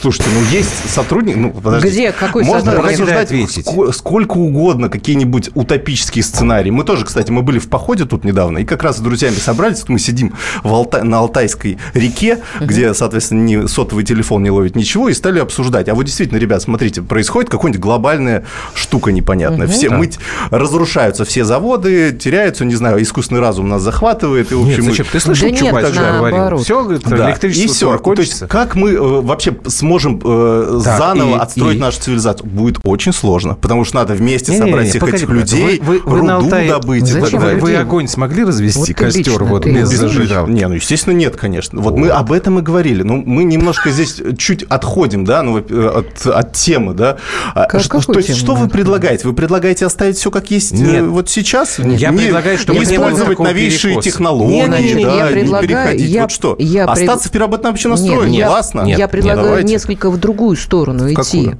Слушайте, 0.00 0.30
ну 0.34 0.42
есть 0.50 0.70
сотрудник, 0.90 1.36
ну 1.36 1.50
подождите. 1.52 1.92
Где? 1.94 2.12
Какой 2.12 2.44
Можно 2.44 2.72
сотрудник? 2.72 2.92
рассуждать 2.92 3.24
ответить? 3.24 3.66
ско- 3.66 3.92
сколько 3.92 4.36
угодно, 4.38 4.88
какие-нибудь 4.88 5.50
утопические 5.54 6.24
сценарии. 6.24 6.70
Мы 6.70 6.84
тоже, 6.84 7.04
кстати, 7.04 7.30
мы 7.30 7.42
были 7.42 7.58
в 7.58 7.68
походе 7.68 8.04
тут 8.04 8.24
недавно, 8.24 8.58
и 8.58 8.64
как 8.64 8.82
раз 8.82 8.96
с 8.96 9.00
друзьями 9.00 9.34
собрались, 9.34 9.84
мы 9.88 9.98
сидим 9.98 10.34
в 10.64 10.72
Алта- 10.72 11.02
на 11.02 11.18
Алтайской 11.18 11.78
реке, 11.94 12.38
где, 12.60 12.94
соответственно, 12.94 13.42
ни 13.42 13.66
сотовый 13.66 14.04
телефон 14.04 14.42
не 14.42 14.50
ловит 14.50 14.76
ничего, 14.76 15.08
и 15.08 15.12
стали 15.14 15.38
обсуждать. 15.38 15.88
А 15.88 15.94
вот 15.94 16.04
действительно, 16.04 16.38
ребят, 16.38 16.62
смотрите, 16.62 17.02
происходит 17.02 17.50
какая-нибудь 17.50 17.80
глобальная 17.80 18.44
штука 18.74 19.12
непонятная. 19.12 19.66
Все 19.66 19.90
мыть, 19.90 20.18
разрушаются 20.50 21.24
все 21.24 21.44
заводы, 21.44 22.12
теряются, 22.12 22.64
не 22.64 22.74
знаю, 22.74 23.02
искусственный 23.02 23.40
разум 23.40 23.68
нас 23.68 23.82
захватывает, 23.82 24.50
и, 24.52 24.54
в 24.54 24.64
Нет, 24.64 24.78
общем, 24.78 24.84
мы- 24.84 24.90
зачем? 24.90 25.06
Ты 25.12 25.20
слышал, 25.20 25.48
Да 25.48 25.50
нет, 25.54 25.72
наоборот. 25.72 26.30
говорил? 26.32 26.58
Все, 26.58 26.82
говорит, 26.82 27.02
да, 27.06 27.28
электричество 27.30 27.64
и 27.64 27.98
все. 27.98 27.98
То 27.98 28.12
есть, 28.22 28.48
как 28.48 28.74
мы 28.74 28.90
э, 28.92 28.98
вообще 28.98 29.56
сможем 29.66 29.89
э, 29.98 30.80
Так, 30.84 30.98
заново 30.98 31.36
и- 31.36 31.40
отстроить 31.40 31.76
и- 31.76 31.80
нашу 31.80 32.00
цивилизацию? 32.00 32.48
Будет 32.48 32.78
очень 32.84 33.12
сложно, 33.12 33.54
потому 33.54 33.84
что 33.84 33.96
надо 33.96 34.14
вместе 34.14 34.52
Не-не-не, 34.52 34.70
собрать 34.70 34.88
всех 34.90 35.00
погоди, 35.00 35.16
этих 35.18 35.26
погоди. 35.28 35.56
людей, 35.56 35.80
Вы- 35.82 36.00
вы- 36.04 36.16
руду 36.20 36.32
Алтае- 36.32 36.68
добыть. 36.68 37.06
Зачем 37.06 37.40
Вы, 37.40 37.54
вы 37.56 37.74
огонь 37.76 38.08
смогли 38.08 38.44
развести, 38.44 38.78
Вот 38.78 38.88
костер 38.98 39.32
лично, 39.32 39.44
вот 39.44 39.62
ты 39.64 39.70
без 39.72 39.88
зажигалки? 39.88 40.50
Не, 40.50 40.68
ну, 40.68 40.74
естественно, 40.74 41.14
нет, 41.14 41.36
конечно. 41.36 41.80
Вот 41.80 41.96
мы 41.96 42.08
об 42.08 42.32
этом 42.32 42.58
и 42.58 42.62
говорили. 42.62 43.02
Ну, 43.02 43.22
мы 43.24 43.44
немножко 43.44 43.90
здесь 43.90 44.20
чуть 44.38 44.62
отходим, 44.64 45.24
да, 45.24 45.42
ну, 45.42 45.58
э, 45.58 45.86
от, 45.88 46.26
от 46.26 46.52
темы, 46.52 46.94
да. 46.94 47.16
А, 47.54 47.66
Как- 47.66 47.80
что, 47.80 47.98
какой 48.00 48.14
то 48.14 48.20
есть, 48.20 48.36
что 48.36 48.54
вы 48.54 48.68
предлагаете? 48.68 49.26
Вы 49.26 49.34
предлагаете 49.34 49.86
оставить 49.86 50.16
все 50.16 50.30
как 50.30 50.50
есть 50.50 50.72
э, 50.72 50.76
Нет. 50.76 51.04
вот 51.06 51.28
сейчас? 51.28 51.78
Я 51.78 52.12
предлагаю, 52.12 52.58
чтобы 52.58 52.78
не 52.80 52.86
не 52.86 52.94
использовать 52.94 53.38
новейшие 53.38 53.90
перекоса. 53.94 54.10
технологии, 54.10 54.54
Не-не-не, 54.54 55.04
да, 55.04 55.30
я 55.30 55.42
не 55.42 55.50
переходить. 55.60 56.10
я- 56.10 56.22
вот 56.22 56.30
что? 56.32 56.56
я 56.58 56.86
пред- 56.86 56.98
Остаться 57.08 57.28
в 57.28 57.32
переработанном 57.32 57.74
общенострое? 57.74 58.28
Нет, 58.28 58.46
Классно. 58.48 58.80
Нет, 58.82 58.98
я 58.98 59.04
нет, 59.04 59.10
предлагаю 59.10 59.44
давайте. 59.46 59.68
Несколько 59.80 60.10
в 60.10 60.18
другую 60.18 60.56
сторону 60.56 61.04
В 61.04 61.12
идти. 61.12 61.14
какую? 61.44 61.58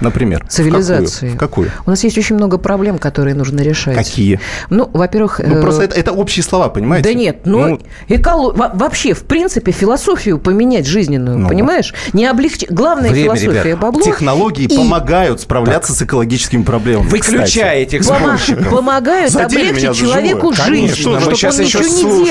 Например? 0.00 0.44
Цивилизации. 0.48 1.28
В 1.28 1.36
какую? 1.36 1.70
У 1.86 1.90
нас 1.90 2.02
есть 2.02 2.18
очень 2.18 2.34
много 2.34 2.58
проблем, 2.58 2.98
которые 2.98 3.36
нужно 3.36 3.60
решать. 3.60 3.94
Какие? 3.96 4.40
Ну, 4.68 4.90
во-первых... 4.92 5.38
Ну, 5.42 5.58
э, 5.58 5.60
просто 5.62 5.84
это, 5.84 5.94
это 5.94 6.10
общие 6.12 6.42
слова, 6.42 6.68
понимаете? 6.68 7.08
Да 7.08 7.14
нет, 7.14 7.42
ну, 7.44 7.78
эколо- 8.08 8.52
во- 8.56 8.72
вообще, 8.74 9.14
в 9.14 9.22
принципе, 9.22 9.70
философию 9.70 10.38
поменять 10.38 10.84
жизненную, 10.86 11.38
Ну. 11.38 11.48
понимаешь? 11.48 11.94
Не 12.12 12.26
облегчить. 12.26 12.70
Главная 12.72 13.10
Время, 13.10 13.36
философия 13.36 13.62
ребят. 13.68 13.78
бабло. 13.80 14.02
Технологии 14.02 14.64
и 14.64 14.76
помогают 14.76 15.40
справляться 15.40 15.92
с 15.92 16.02
экологическими 16.02 16.64
проблемами. 16.64 17.08
Выключай 17.08 17.44
кстати. 17.46 17.76
этих 17.96 18.02
спорщиков. 18.04 18.68
помогают 18.70 19.34
облегчить 19.36 19.94
человеку 19.96 20.52
жизнь, 20.52 20.64
Конечно, 20.64 21.10
мы 21.12 21.20
чтобы 21.20 21.36
сейчас 21.36 21.54
он 21.58 21.64
еще 21.64 21.78
ничего 21.78 22.16
не 22.18 22.24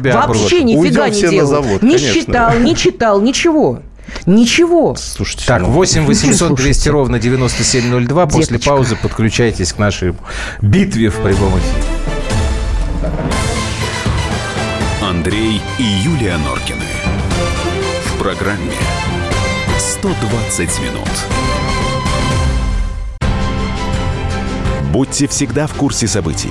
делал. 0.00 0.28
Вообще 0.28 0.62
нифига 0.62 1.08
не 1.08 1.14
все 1.14 1.26
на 1.26 1.32
делал. 1.32 1.64
не 1.64 1.78
конечно. 1.96 2.14
читал, 2.14 2.54
не 2.60 2.76
читал, 2.76 3.20
ничего. 3.20 3.80
Ничего. 4.26 4.94
Слушайте, 4.96 5.44
Так, 5.46 5.62
ну, 5.62 5.68
8 5.70 6.06
800 6.06 6.48
200 6.54 6.62
Слушайте. 6.62 6.90
ровно 6.90 7.18
9702. 7.18 8.26
После 8.26 8.46
Деточка. 8.54 8.70
паузы 8.70 8.96
подключайтесь 8.96 9.72
к 9.72 9.78
нашей 9.78 10.14
битве 10.62 11.10
в 11.10 11.16
прямом 11.16 11.52
эфире. 11.58 11.84
Андрей 15.02 15.60
и 15.78 15.82
Юлия 15.82 16.36
Норкины. 16.38 16.84
В 18.06 18.18
программе 18.18 18.72
120 19.78 20.78
минут. 20.80 21.08
Будьте 24.92 25.26
всегда 25.26 25.66
в 25.66 25.74
курсе 25.74 26.06
событий. 26.06 26.50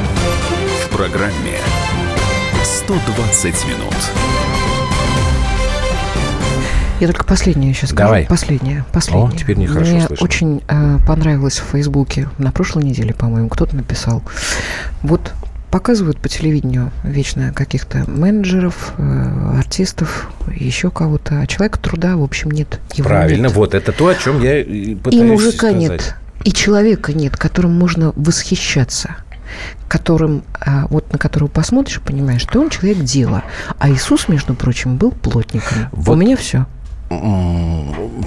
Программе 1.01 1.57
120 2.63 3.45
минут. 3.65 3.95
Я 6.99 7.07
только 7.07 7.25
последнее 7.25 7.73
сейчас 7.73 7.89
скажу. 7.89 8.05
Давай. 8.05 8.25
Последнее. 8.27 8.85
Последнее. 8.93 9.29
О, 9.29 9.31
теперь 9.31 9.57
нехорошо 9.57 9.89
Мне 9.93 10.01
слышно. 10.05 10.23
очень 10.23 10.61
э, 10.67 10.99
понравилось 11.07 11.57
в 11.57 11.71
Фейсбуке. 11.71 12.29
На 12.37 12.51
прошлой 12.51 12.83
неделе, 12.83 13.15
по-моему, 13.15 13.49
кто-то 13.49 13.75
написал. 13.75 14.21
Вот 15.01 15.33
показывают 15.71 16.19
по 16.19 16.29
телевидению 16.29 16.91
вечно 17.03 17.51
каких-то 17.51 18.07
менеджеров, 18.07 18.93
э, 18.99 19.55
артистов, 19.57 20.29
еще 20.55 20.91
кого-то. 20.91 21.39
А 21.39 21.47
человека 21.47 21.79
труда, 21.79 22.15
в 22.15 22.21
общем, 22.21 22.51
нет. 22.51 22.79
Его 22.93 23.07
Правильно, 23.07 23.47
нет. 23.47 23.55
вот 23.55 23.73
это 23.73 23.91
то, 23.91 24.05
о 24.07 24.13
чем 24.13 24.39
я 24.39 24.61
и 24.61 24.93
пытаюсь 24.93 25.23
И 25.23 25.25
мужика 25.25 25.69
сказать. 25.71 25.77
нет, 25.77 26.15
и 26.43 26.51
человека 26.53 27.11
нет, 27.11 27.37
которым 27.37 27.75
можно 27.75 28.13
восхищаться 28.15 29.15
которым, 29.87 30.43
а, 30.53 30.87
вот 30.89 31.11
на 31.11 31.19
которого 31.19 31.47
посмотришь, 31.47 31.97
и 31.97 31.99
понимаешь, 31.99 32.41
что 32.41 32.59
он 32.59 32.69
человек 32.69 32.99
дела. 32.99 33.43
А 33.79 33.89
Иисус, 33.89 34.27
между 34.27 34.53
прочим, 34.53 34.97
был 34.97 35.11
плотником. 35.11 35.89
Вот. 35.91 36.15
У 36.15 36.19
меня 36.19 36.35
все. 36.37 36.65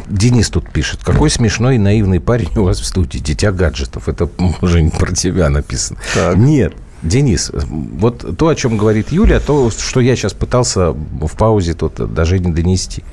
Денис 0.08 0.50
тут 0.50 0.70
пишет. 0.70 1.00
Какой 1.02 1.30
смешной 1.30 1.76
и 1.76 1.78
наивный 1.78 2.20
парень 2.20 2.50
у 2.56 2.64
вас 2.64 2.80
в 2.80 2.84
студии. 2.84 3.18
Дитя 3.18 3.50
гаджетов. 3.50 4.08
Это 4.08 4.28
уже 4.60 4.82
не 4.82 4.90
про 4.90 5.12
тебя 5.12 5.48
написано. 5.48 5.98
Так. 6.14 6.36
Нет. 6.36 6.74
Денис, 7.04 7.50
вот 7.52 8.38
то, 8.38 8.48
о 8.48 8.54
чем 8.54 8.78
говорит 8.78 9.12
Юля, 9.12 9.38
то, 9.38 9.70
что 9.70 10.00
я 10.00 10.16
сейчас 10.16 10.32
пытался 10.32 10.92
в 10.92 11.36
паузе 11.36 11.74
тут 11.74 12.14
даже 12.14 12.38
не 12.38 12.50
донести. 12.50 13.04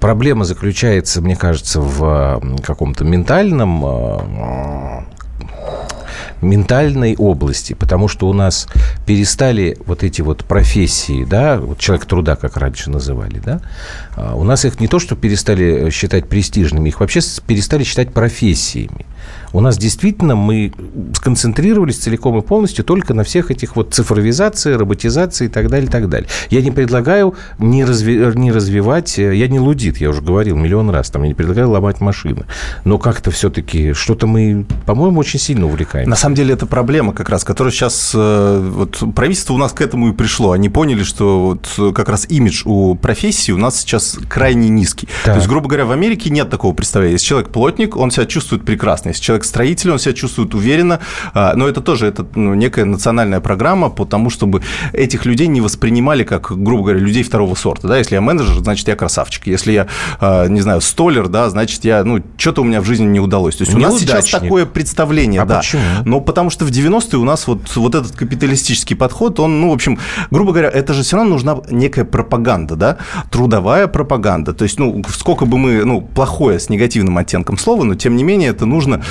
Проблема 0.00 0.46
заключается, 0.46 1.20
мне 1.20 1.36
кажется, 1.36 1.82
в 1.82 2.40
каком-то 2.64 3.04
ментальном 3.04 3.84
э, 3.84 5.00
ментальной 6.42 7.16
области, 7.16 7.72
потому 7.72 8.08
что 8.08 8.28
у 8.28 8.32
нас 8.32 8.68
перестали 9.06 9.76
вот 9.86 10.02
эти 10.02 10.20
вот 10.20 10.44
профессии, 10.44 11.24
да, 11.24 11.58
вот 11.58 11.78
человек 11.78 12.06
труда, 12.06 12.36
как 12.36 12.56
раньше 12.56 12.90
называли, 12.90 13.40
да, 13.44 13.60
а 14.16 14.34
у 14.34 14.44
нас 14.44 14.64
их 14.64 14.80
не 14.80 14.88
то, 14.88 14.98
что 14.98 15.16
перестали 15.16 15.90
считать 15.90 16.28
престижными, 16.28 16.88
их 16.88 17.00
вообще 17.00 17.20
перестали 17.46 17.84
считать 17.84 18.12
профессиями. 18.12 19.06
У 19.56 19.60
нас 19.62 19.78
действительно 19.78 20.36
мы 20.36 20.70
сконцентрировались 21.14 21.96
целиком 21.96 22.36
и 22.36 22.42
полностью 22.42 22.84
только 22.84 23.14
на 23.14 23.24
всех 23.24 23.50
этих 23.50 23.74
вот 23.74 23.94
цифровизации, 23.94 24.74
роботизации 24.74 25.46
и 25.46 25.48
так 25.48 25.70
далее, 25.70 25.88
и 25.88 25.90
так 25.90 26.10
далее. 26.10 26.28
Я 26.50 26.60
не 26.60 26.70
предлагаю 26.70 27.34
не, 27.58 27.86
разви, 27.86 28.18
не 28.34 28.52
развивать, 28.52 29.18
э, 29.18 29.34
я 29.34 29.48
не 29.48 29.58
лудит, 29.58 29.96
я 29.96 30.10
уже 30.10 30.20
говорил 30.20 30.56
миллион 30.56 30.90
раз, 30.90 31.08
там, 31.08 31.22
я 31.22 31.28
не 31.28 31.34
предлагаю 31.34 31.70
ломать 31.70 32.02
машины. 32.02 32.44
Но 32.84 32.98
как-то 32.98 33.30
все-таки 33.30 33.94
что-то 33.94 34.26
мы, 34.26 34.66
по-моему, 34.84 35.20
очень 35.20 35.40
сильно 35.40 35.64
увлекаемся. 35.64 36.10
На 36.10 36.16
самом 36.16 36.34
деле 36.34 36.52
это 36.52 36.66
проблема 36.66 37.14
как 37.14 37.30
раз, 37.30 37.42
которая 37.42 37.72
сейчас... 37.72 38.12
э, 38.14 38.70
Вот, 38.74 39.02
правительство 39.14 39.54
у 39.54 39.58
нас 39.58 39.72
к 39.72 39.80
этому 39.80 40.10
и 40.10 40.12
пришло. 40.12 40.52
Они 40.52 40.68
поняли, 40.68 41.02
что 41.02 41.56
вот 41.78 41.94
как 41.94 42.10
раз 42.10 42.26
имидж 42.28 42.60
у 42.66 42.94
профессии 42.94 43.52
у 43.52 43.58
нас 43.58 43.80
сейчас 43.80 44.18
крайне 44.28 44.68
низкий. 44.68 45.08
Так. 45.24 45.32
То 45.32 45.36
есть, 45.36 45.48
грубо 45.48 45.66
говоря, 45.66 45.86
в 45.86 45.92
Америке 45.92 46.28
нет 46.28 46.50
такого 46.50 46.74
представления. 46.74 47.14
Если 47.14 47.28
человек 47.28 47.48
плотник, 47.48 47.96
он 47.96 48.10
себя 48.10 48.26
чувствует 48.26 48.62
прекрасно. 48.62 49.08
Если 49.08 49.22
человек 49.22 49.45
строитель, 49.46 49.90
он 49.92 49.98
себя 49.98 50.12
чувствует 50.12 50.54
уверенно. 50.54 51.00
А, 51.34 51.54
Но 51.54 51.68
это 51.68 51.80
тоже 51.80 52.06
это, 52.06 52.26
ну, 52.34 52.54
некая 52.54 52.84
национальная 52.84 53.40
программа 53.40 53.88
по 53.88 54.04
тому, 54.04 54.30
чтобы 54.30 54.62
этих 54.92 55.24
людей 55.24 55.46
не 55.46 55.60
воспринимали 55.60 56.24
как, 56.24 56.52
грубо 56.62 56.82
говоря, 56.84 56.98
людей 56.98 57.22
второго 57.22 57.54
сорта. 57.54 57.88
Да? 57.88 57.98
Если 57.98 58.14
я 58.14 58.20
менеджер, 58.20 58.54
значит, 58.62 58.88
я 58.88 58.96
красавчик. 58.96 59.46
Если 59.46 59.72
я, 59.72 59.86
а, 60.20 60.46
не 60.46 60.60
знаю, 60.60 60.80
столер, 60.80 61.28
да, 61.28 61.50
значит, 61.50 61.84
я, 61.84 62.04
ну, 62.04 62.22
что-то 62.36 62.62
у 62.62 62.64
меня 62.64 62.80
в 62.80 62.84
жизни 62.84 63.06
не 63.06 63.20
удалось. 63.20 63.56
То 63.56 63.64
есть 63.64 63.74
у 63.74 63.78
нас 63.78 63.98
сейчас 63.98 64.26
такое 64.28 64.66
представление, 64.66 65.42
А 65.42 65.44
да. 65.46 65.58
почему? 65.58 65.82
Ну, 66.04 66.20
потому 66.20 66.50
что 66.50 66.64
в 66.64 66.70
90-е 66.70 67.18
у 67.18 67.24
нас 67.24 67.46
вот, 67.46 67.74
вот 67.76 67.94
этот 67.94 68.12
капиталистический 68.12 68.96
подход, 68.96 69.40
он, 69.40 69.60
ну, 69.60 69.70
в 69.70 69.74
общем, 69.74 69.98
грубо 70.30 70.52
говоря, 70.52 70.68
это 70.68 70.92
же 70.94 71.02
все 71.02 71.16
равно 71.16 71.32
нужна 71.32 71.56
некая 71.70 72.04
пропаганда, 72.04 72.76
да, 72.76 72.96
трудовая 73.30 73.86
пропаганда. 73.86 74.52
То 74.52 74.64
есть, 74.64 74.78
ну, 74.78 75.02
сколько 75.08 75.46
бы 75.46 75.58
мы, 75.58 75.84
ну, 75.84 76.00
плохое 76.00 76.58
с 76.58 76.68
негативным 76.68 77.18
оттенком 77.18 77.58
слова, 77.58 77.84
но 77.84 77.94
тем 77.94 78.16
не 78.16 78.24
менее 78.24 78.50
это 78.50 78.66
нужно, 78.66 79.02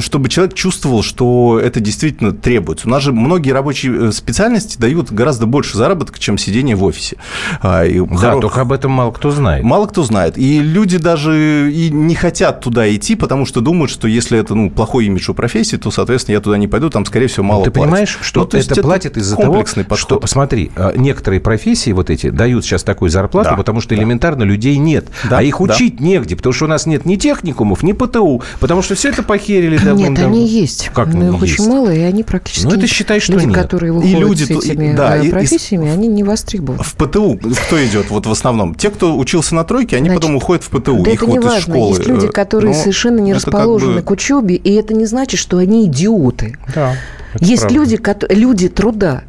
чтобы 0.00 0.28
человек 0.28 0.54
чувствовал, 0.54 1.02
что 1.02 1.60
это 1.62 1.80
действительно 1.80 2.32
требуется. 2.32 2.86
У 2.86 2.90
нас 2.90 3.02
же 3.02 3.12
многие 3.12 3.50
рабочие 3.50 4.08
э, 4.08 4.12
специальности 4.12 4.78
дают 4.78 5.10
гораздо 5.12 5.46
больше 5.46 5.76
заработка, 5.76 6.18
чем 6.18 6.38
сидение 6.38 6.76
в 6.76 6.84
офисе. 6.84 7.16
А, 7.62 7.84
и 7.84 7.98
Да, 8.00 8.06
хоро- 8.34 8.40
только 8.40 8.60
об 8.60 8.72
этом 8.72 8.90
мало 8.92 9.10
кто 9.12 9.30
знает. 9.30 9.64
Мало 9.64 9.86
кто 9.86 10.02
знает. 10.02 10.38
И 10.38 10.60
люди 10.60 10.98
даже 10.98 11.70
и 11.72 11.90
не 11.90 12.14
хотят 12.14 12.60
туда 12.60 12.92
идти, 12.94 13.14
потому 13.14 13.46
что 13.46 13.60
думают, 13.60 13.90
что 13.90 14.08
если 14.08 14.38
это 14.38 14.54
ну, 14.54 14.70
плохой 14.70 15.06
имидж 15.06 15.30
у 15.30 15.34
профессии, 15.34 15.76
то, 15.76 15.90
соответственно, 15.90 16.34
я 16.36 16.40
туда 16.40 16.56
не 16.58 16.68
пойду, 16.68 16.90
там, 16.90 17.04
скорее 17.04 17.26
всего, 17.28 17.44
мало 17.44 17.64
Ты 17.64 17.70
платят. 17.70 17.90
понимаешь, 17.90 18.18
что 18.22 18.40
Ну, 18.40 18.46
то 18.46 18.56
есть 18.56 18.70
это 18.70 18.82
платит 18.82 19.16
из-за 19.16 19.36
того, 19.36 19.64
подход. 19.64 19.98
что, 19.98 20.20
смотри, 20.26 20.70
э, 20.76 20.92
некоторые 20.96 21.40
профессии 21.40 21.90
вот 21.92 22.10
эти 22.10 22.30
дают 22.30 22.64
сейчас 22.64 22.82
такую 22.82 23.10
зарплату, 23.10 23.50
Да, 23.50 23.56
потому 23.56 23.80
что 23.80 23.94
да. 23.94 24.00
элементарно 24.00 24.42
людей 24.42 24.76
нет. 24.76 25.06
Да, 25.28 25.38
а 25.38 25.42
их 25.42 25.56
да. 25.58 25.64
учить 25.64 26.00
негде, 26.00 26.36
потому 26.36 26.52
что 26.52 26.64
у 26.66 26.68
нас 26.68 26.86
нет 26.86 27.04
ни 27.06 27.16
техникумов, 27.16 27.82
ни 27.82 27.92
ПТУ, 27.92 28.42
потому 28.60 28.82
что 28.82 28.94
все 28.94 29.08
это 29.10 29.22
похерили 29.28 29.76
Нет, 29.76 29.84
давным-давно. 29.84 30.34
они 30.34 30.46
есть. 30.48 30.90
Как 30.92 31.14
но 31.14 31.28
их 31.36 31.42
есть? 31.42 31.60
очень 31.60 31.68
мало, 31.72 31.94
и 31.94 32.00
они 32.00 32.24
практически... 32.24 32.66
Ну, 32.66 32.72
это 32.74 32.86
считай, 32.88 33.20
что 33.20 33.34
люди, 33.34 33.44
нет. 33.44 33.54
которые 33.54 33.90
И 33.90 33.94
выходят 33.94 34.18
люди 34.18 34.42
с 34.42 34.50
и- 34.50 34.54
этими 34.54 34.96
да, 34.96 35.16
э, 35.18 35.22
и- 35.24 35.28
и- 35.28 35.30
профессиями, 35.30 35.88
они 35.90 36.08
не 36.08 36.24
востребованы. 36.24 36.82
В 36.82 36.94
ПТУ 36.94 37.38
кто 37.38 37.84
идет 37.86 38.10
вот 38.10 38.26
в 38.26 38.30
основном? 38.32 38.74
Те, 38.74 38.90
кто 38.90 39.16
учился 39.16 39.54
на 39.54 39.62
тройке, 39.62 39.96
они 39.96 40.06
Значит, 40.08 40.22
потом 40.22 40.36
уходят 40.36 40.64
в 40.64 40.70
ПТу. 40.70 41.02
Да 41.04 41.10
Их 41.12 41.22
это 41.22 41.30
не 41.30 41.38
вот 41.38 41.46
из 41.46 41.52
важно. 41.52 41.74
школы. 41.74 41.96
Есть 41.96 42.08
люди, 42.08 42.26
э, 42.26 42.28
которые 42.30 42.74
ну, 42.74 42.80
совершенно 42.80 43.18
не 43.20 43.30
это 43.32 43.40
как 43.44 43.54
расположены 43.54 43.96
бы- 43.96 44.02
к 44.02 44.10
учебе, 44.10 44.56
и 44.56 44.72
это 44.74 44.94
не 44.94 45.06
значит, 45.06 45.38
что 45.38 45.58
они 45.58 45.84
идиоты. 45.86 46.56
Да, 46.74 46.96
Есть 47.38 47.62
правда. 47.62 47.78
люди, 47.78 48.00
люди 48.30 48.68
труда. 48.68 49.22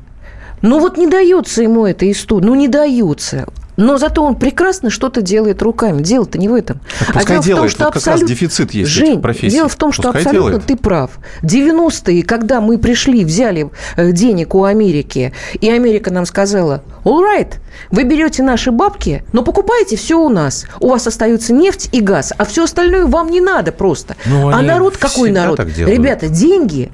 Ну 0.61 0.79
вот 0.79 0.97
не 0.97 1.07
дается 1.07 1.61
ему 1.61 1.85
это 1.85 2.11
студ, 2.13 2.43
ну 2.43 2.55
не 2.55 2.67
дается. 2.67 3.47
Но 3.79 3.97
зато 3.97 4.21
он 4.23 4.35
прекрасно 4.35 4.89
что-то 4.89 5.21
делает 5.21 5.61
руками. 5.61 6.01
Дело-то 6.01 6.37
не 6.37 6.49
в 6.49 6.53
этом. 6.53 6.81
Так 6.99 7.13
пускай 7.13 7.41
делает, 7.41 7.79
вот 7.79 7.93
как 7.93 8.05
раз 8.05 8.23
дефицит 8.23 8.73
есть 8.73 8.89
Жень, 8.89 9.21
профессий. 9.21 9.55
дело 9.55 9.69
в 9.69 9.75
том, 9.77 9.93
что 9.93 10.03
Пускай 10.03 10.21
абсолютно 10.21 10.49
делает. 10.49 10.65
ты 10.65 10.75
прав. 10.75 11.11
90-е, 11.43 12.23
когда 12.23 12.59
мы 12.59 12.77
пришли, 12.77 13.23
взяли 13.23 13.69
э, 13.95 14.11
денег 14.11 14.53
у 14.53 14.65
Америки, 14.65 15.33
и 15.61 15.69
Америка 15.69 16.11
нам 16.11 16.25
сказала, 16.25 16.83
all 17.05 17.21
right, 17.23 17.53
вы 17.89 18.03
берете 18.03 18.43
наши 18.43 18.71
бабки, 18.71 19.23
но 19.31 19.43
покупаете 19.43 19.95
все 19.95 20.19
у 20.19 20.27
нас. 20.27 20.65
У 20.81 20.89
вас 20.89 21.07
остаются 21.07 21.53
нефть 21.53 21.87
и 21.93 22.01
газ, 22.01 22.33
а 22.37 22.43
все 22.43 22.65
остальное 22.65 23.05
вам 23.05 23.29
не 23.29 23.39
надо 23.39 23.71
просто. 23.71 24.17
Ну, 24.25 24.49
а 24.49 24.61
народ 24.61 24.97
какой 24.97 25.31
народ? 25.31 25.57
Ребята, 25.57 26.27
деньги, 26.27 26.91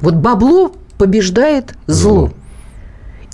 вот 0.00 0.14
бабло 0.14 0.72
побеждает 0.98 1.74
зло. 1.86 2.10
Зло. 2.10 2.32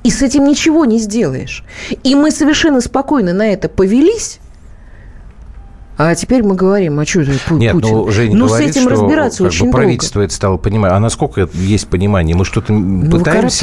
И 0.04 0.10
с 0.10 0.22
этим 0.22 0.44
ничего 0.44 0.84
не 0.84 0.98
сделаешь. 0.98 1.64
И 2.04 2.14
мы 2.14 2.30
совершенно 2.30 2.80
спокойно 2.80 3.32
на 3.32 3.52
это 3.52 3.68
повелись. 3.68 4.38
А 5.96 6.14
теперь 6.16 6.42
мы 6.42 6.56
говорим, 6.56 6.98
а 6.98 7.06
что 7.06 7.20
это 7.20 7.32
Пу- 7.48 7.56
Нет, 7.56 7.72
Путин? 7.72 7.88
ну, 7.88 8.10
Женя 8.10 8.36
ну, 8.36 8.46
говорит, 8.48 8.68
с 8.68 8.70
этим 8.76 8.82
что 8.82 8.90
разбираться 8.90 9.38
как 9.38 9.44
бы, 9.44 9.48
очень 9.48 9.58
долго. 9.66 9.76
правительство 9.76 10.20
это 10.22 10.34
стало 10.34 10.56
понимать. 10.56 10.92
А 10.92 10.98
насколько 10.98 11.42
это 11.42 11.56
есть 11.56 11.86
понимание? 11.88 12.34
Мы 12.36 12.44
что-то 12.44 12.66
пытаемся 12.72 13.16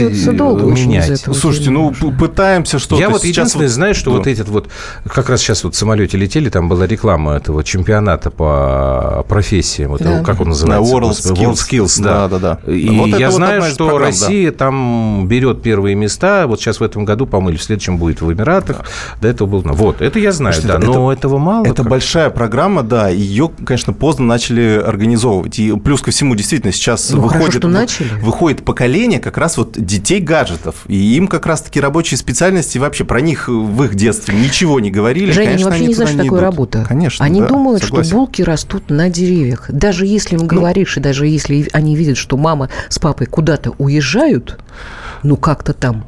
выкарабкиваться 0.05 0.31
долго 0.31 0.65
менять. 0.67 1.09
этого. 1.09 1.33
Слушайте, 1.33 1.71
ну 1.71 1.93
пытаемся 2.17 2.79
что-то. 2.79 3.01
Я 3.01 3.09
вот 3.09 3.23
единственное 3.25 3.65
вот- 3.67 3.73
знаю, 3.73 3.95
что 3.95 4.11
Да. 4.11 4.17
вот 4.17 4.27
этот 4.27 4.47
вот, 4.47 4.69
как 5.05 5.29
раз 5.29 5.41
сейчас 5.41 5.63
вот 5.65 5.75
в 5.75 5.77
самолете 5.77 6.17
летели, 6.17 6.49
там 6.49 6.69
была 6.69 6.87
реклама 6.87 7.33
этого 7.35 7.63
чемпионата 7.65 8.31
по 8.31 9.25
профессиям, 9.27 9.91
вот 9.91 10.01
Да. 10.01 10.23
как 10.23 10.39
он 10.39 10.45
Да, 10.45 10.49
называется? 10.51 10.93
World 10.95 11.11
Skills. 11.11 11.35
World 11.35 11.53
Skills, 11.55 12.01
да. 12.01 12.27
Да, 12.27 12.39
да, 12.39 12.57
да. 12.65 12.71
И 12.71 12.89
Вот 12.97 13.07
я 13.19 13.27
вот 13.27 13.35
знаю, 13.35 13.61
что 13.63 13.87
программ, 13.87 13.99
да. 13.99 14.05
Россия 14.07 14.51
там 14.51 15.27
берет 15.27 15.61
первые 15.61 15.95
места, 15.95 16.47
вот 16.47 16.59
сейчас 16.61 16.79
в 16.79 16.83
этом 16.83 17.03
году, 17.05 17.25
по-моему, 17.25 17.49
или 17.49 17.57
в 17.57 17.63
следующем 17.63 17.97
будет 17.97 18.21
в 18.21 18.31
Эмиратах, 18.31 18.81
до 19.21 19.27
этого 19.27 19.47
был... 19.47 19.61
Вот, 19.63 20.01
это 20.01 20.19
я 20.19 20.31
знаю, 20.31 20.53
Слушайте, 20.53 20.77
да, 20.79 20.83
это- 20.83 20.93
но 20.97 21.11
этого 21.11 21.37
мало. 21.37 21.65
Это 21.65 21.83
как- 21.83 21.89
большая 22.21 22.29
программа, 22.29 22.83
да, 22.83 23.09
ее, 23.09 23.49
конечно, 23.65 23.93
поздно 23.93 24.25
начали 24.25 24.79
организовывать. 24.85 25.57
И 25.59 25.75
плюс 25.77 26.01
ко 26.01 26.11
всему, 26.11 26.35
действительно, 26.35 26.71
сейчас 26.71 27.09
Ну, 27.09 27.27
хорошо, 27.27 27.45
выходит, 27.45 27.63
начали. 27.63 28.09
выходит 28.21 28.63
поколение 28.63 29.19
как 29.19 29.37
раз 29.37 29.57
вот 29.57 29.71
детей 29.73 30.19
гаджетов. 30.19 30.83
И 30.87 30.95
им 31.15 31.27
как 31.27 31.45
раз-таки 31.47 31.79
рабочие 31.79 32.17
специальности 32.17 32.77
вообще 32.77 33.05
про 33.05 33.21
них 33.21 33.47
в 33.47 33.83
их 33.83 33.95
детстве 33.95 34.35
ничего 34.35 34.79
не 34.79 34.91
говорили. 34.91 35.31
Женя, 35.31 35.47
конечно, 35.47 35.65
вообще 35.65 35.79
они 35.79 35.87
не 35.87 35.93
знают, 35.95 36.11
что 36.13 36.23
такое 36.23 36.41
работа. 36.41 36.85
Конечно, 36.87 37.25
Они 37.25 37.41
да, 37.41 37.47
думают, 37.47 37.83
согласен. 37.83 38.07
что 38.09 38.15
булки 38.17 38.41
растут 38.43 38.89
на 38.89 39.09
деревьях. 39.09 39.65
Даже 39.69 40.05
если 40.05 40.35
им 40.35 40.45
говоришь, 40.45 40.97
и 40.97 40.99
даже 40.99 41.25
если 41.25 41.67
они 41.73 41.95
видят, 41.95 42.17
что 42.17 42.37
мама 42.37 42.69
с 42.89 42.99
папой 42.99 43.25
куда-то 43.25 43.71
уезжают, 43.77 44.59
ну 45.23 45.37
как-то 45.37 45.73
там. 45.73 46.05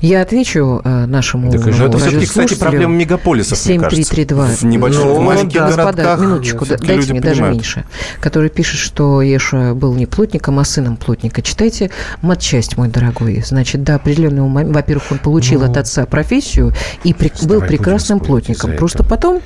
Я 0.00 0.22
отвечу 0.22 0.80
э, 0.84 1.06
нашему 1.06 1.50
Так 1.50 1.60
Ну, 1.64 1.70
это 1.72 1.88
Ну, 1.88 1.98
все-таки, 1.98 2.26
кстати, 2.26 2.54
проблема 2.54 2.94
мегаполисов, 2.94 3.64
мне 3.66 3.78
кажется. 3.78 4.02
7332. 4.14 4.46
В 4.46 4.62
небольших, 4.64 5.04
Ну, 5.04 5.20
маленьких 5.20 5.58
да. 5.58 5.66
Господа, 5.66 5.92
городках 5.92 6.20
минуточку, 6.20 6.64
всё-таки 6.64 6.86
дайте 6.86 7.00
люди 7.02 7.12
мне 7.12 7.20
даже 7.20 7.34
понимают. 7.34 7.56
меньше. 7.56 7.84
Который 8.20 8.48
пишет, 8.50 8.78
что 8.78 9.22
Еша 9.22 9.74
был 9.74 9.94
не 9.94 10.06
плотником, 10.06 10.58
а 10.58 10.64
сыном 10.64 10.96
плотника. 10.96 11.42
Читайте 11.42 11.90
матчасть, 12.20 12.76
мой 12.76 12.88
дорогой. 12.88 13.42
Значит, 13.46 13.82
до 13.82 13.94
определенного 13.96 14.48
момента, 14.48 14.74
во-первых, 14.74 15.04
он 15.12 15.18
получил 15.18 15.62
от 15.62 15.76
отца 15.76 16.06
профессию 16.06 16.72
и 17.04 17.12
при- 17.14 17.32
был 17.46 17.60
Ну, 17.60 17.66
прекрасным 17.66 18.20
плотником. 18.20 18.72
Просто 18.76 19.02
потом 19.04 19.40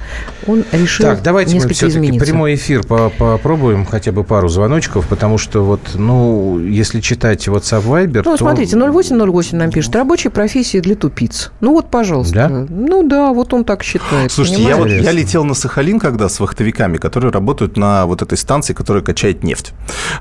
он 0.46 0.64
решил 0.72 1.06
Так, 1.06 1.22
давайте 1.22 1.50
мы 1.50 1.54
несколько 1.56 1.74
все-таки 1.74 1.98
измениться. 1.98 2.26
прямой 2.26 2.54
эфир 2.54 2.84
по- 2.84 3.10
попробуем, 3.10 3.84
хотя 3.86 4.12
бы 4.12 4.24
пару 4.24 4.48
звоночков, 4.48 5.06
потому 5.08 5.38
что 5.38 5.64
вот, 5.64 5.80
ну, 5.94 6.58
если 6.60 7.00
читать 7.00 7.46
WhatsApp 7.48 7.82
Viber, 7.84 8.22
Ну, 8.24 8.32
то... 8.32 8.36
смотрите, 8.38 8.76
0808 8.76 9.56
нам 9.58 9.70
пишет. 9.70 9.92
Рабочие 10.26 10.30
профессии 10.30 10.80
для 10.80 10.96
тупиц. 10.96 11.52
Ну, 11.60 11.72
вот, 11.72 11.90
пожалуйста. 11.90 12.34
Да? 12.34 12.48
Ну, 12.48 13.02
да, 13.06 13.32
вот 13.32 13.54
он 13.54 13.64
так 13.64 13.82
считает. 13.82 14.32
Слушайте, 14.32 14.62
я, 14.62 14.76
вот, 14.76 14.88
я 14.88 15.12
летел 15.12 15.44
на 15.44 15.54
Сахалин 15.54 16.00
когда 16.00 16.28
с 16.28 16.40
вахтовиками, 16.40 16.96
которые 16.96 17.30
работают 17.30 17.76
на 17.76 18.06
вот 18.06 18.22
этой 18.22 18.36
станции, 18.36 18.74
которая 18.74 19.02
качает 19.02 19.44
нефть. 19.44 19.72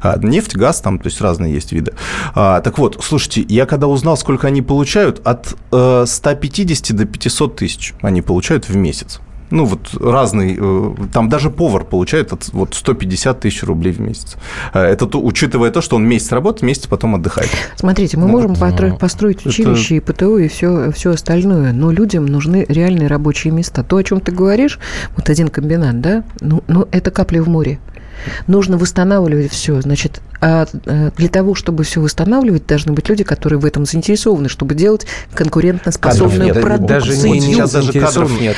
А, 0.01 0.17
нефть, 0.21 0.55
газ, 0.55 0.81
там, 0.81 0.99
то 0.99 1.07
есть 1.07 1.21
разные 1.21 1.53
есть 1.53 1.71
виды. 1.71 1.93
А, 2.35 2.61
так 2.61 2.77
вот, 2.77 2.99
слушайте, 3.03 3.45
я 3.49 3.65
когда 3.65 3.87
узнал, 3.87 4.15
сколько 4.17 4.47
они 4.47 4.61
получают, 4.61 5.21
от 5.25 5.55
э, 5.71 6.03
150 6.07 6.95
до 6.95 7.05
500 7.05 7.55
тысяч 7.55 7.93
они 8.01 8.21
получают 8.21 8.69
в 8.69 8.75
месяц. 8.75 9.21
Ну, 9.51 9.65
вот 9.65 9.93
разный, 9.99 10.57
э, 10.59 10.93
там 11.13 11.29
даже 11.29 11.49
повар 11.49 11.83
получает 11.83 12.33
от, 12.33 12.47
вот 12.53 12.73
150 12.73 13.39
тысяч 13.39 13.63
рублей 13.63 13.91
в 13.93 13.99
месяц. 13.99 14.37
Э, 14.73 14.81
Это 14.83 15.05
то- 15.05 15.21
учитывая 15.21 15.69
то, 15.71 15.81
что 15.81 15.95
он 15.97 16.07
месяц 16.07 16.31
работает, 16.31 16.63
месяц 16.63 16.87
потом 16.87 17.15
отдыхает. 17.15 17.49
Смотрите, 17.75 18.17
мы 18.17 18.25
Ну, 18.25 18.31
можем 18.33 18.53
ну, 18.59 18.97
построить 18.97 19.41
это- 19.41 19.49
училище 19.49 19.97
и 19.97 19.99
ПТУ 19.99 20.37
и 20.37 20.47
все, 20.47 20.91
все 20.91 21.11
остальное, 21.11 21.73
но 21.73 21.91
людям 21.91 22.25
нужны 22.25 22.65
реальные 22.67 23.07
рабочие 23.07 23.53
места. 23.53 23.83
То, 23.83 23.97
о 23.97 24.03
чем 24.03 24.19
ты 24.19 24.31
говоришь, 24.31 24.79
вот 25.15 25.29
один 25.29 25.49
комбинат, 25.49 26.01
да, 26.01 26.23
ну, 26.41 26.63
ну 26.67 26.87
это 26.91 27.11
капля 27.11 27.41
в 27.43 27.47
море. 27.47 27.79
Нужно 28.47 28.77
восстанавливать 28.77 29.51
все. 29.51 29.79
Значит, 29.81 30.21
а 30.41 30.65
э, 30.85 31.11
для 31.17 31.27
того, 31.29 31.53
чтобы 31.53 31.83
все 31.83 31.99
восстанавливать, 32.01 32.65
должны 32.65 32.93
быть 32.93 33.09
люди, 33.09 33.23
которые 33.23 33.59
в 33.59 33.65
этом 33.65 33.85
заинтересованы, 33.85 34.49
чтобы 34.49 34.73
делать 34.73 35.05
конкурентоспособную 35.33 36.53
продукцию. 36.55 36.87
даже 36.87 37.29
не- 37.29 37.41
сейчас 37.41 37.71
даже 37.73 37.91
кадров 37.93 38.39
нет. 38.39 38.55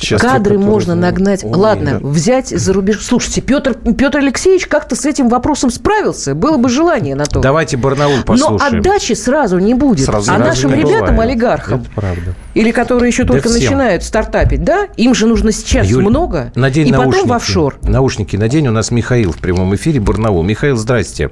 Сейчас 0.00 0.22
Кадры 0.22 0.58
можно 0.58 0.94
нагнать. 0.94 1.42
умеют. 1.44 1.58
Ладно, 1.58 1.98
взять 2.02 2.48
за 2.48 2.72
рубеж. 2.72 3.04
Слушайте, 3.04 3.42
Петр, 3.42 3.74
Петр 3.74 4.18
Алексеевич 4.18 4.66
как-то 4.66 4.96
с 4.96 5.04
этим 5.04 5.28
вопросом 5.28 5.70
справился. 5.70 6.34
Было 6.34 6.56
бы 6.56 6.70
желание 6.70 7.14
на 7.14 7.26
то. 7.26 7.40
Давайте 7.40 7.76
Барнаул 7.76 8.16
Но 8.16 8.22
послушаем. 8.22 8.78
отдачи 8.80 9.12
сразу 9.12 9.58
не 9.58 9.74
будет. 9.74 10.06
Сразу 10.06 10.32
а 10.32 10.38
не 10.38 10.44
нашим 10.44 10.72
ребятам, 10.72 11.10
бывает. 11.16 11.20
олигархам, 11.32 11.80
Это 11.82 11.90
правда. 11.94 12.34
или 12.54 12.70
которые 12.70 13.08
еще 13.10 13.24
Да 13.24 13.34
только 13.34 13.48
всем. 13.50 13.60
начинают 13.60 14.02
стартапить, 14.02 14.64
да, 14.64 14.86
им 14.96 15.14
же 15.14 15.26
нужно 15.26 15.52
сейчас 15.52 15.86
Юль, 15.86 16.02
много, 16.02 16.50
надень 16.54 16.88
и 16.88 16.92
наушники. 16.92 17.14
потом 17.16 17.28
в 17.28 17.32
офшор. 17.34 17.76
Наушники 17.82 18.36
надень. 18.36 18.68
У 18.68 18.72
нас 18.72 18.90
Михаил 18.90 19.32
в 19.32 19.38
прямом 19.38 19.74
эфире 19.74 20.00
Барнаул. 20.00 20.42
Михаил, 20.42 20.76
здрасте. 20.76 21.28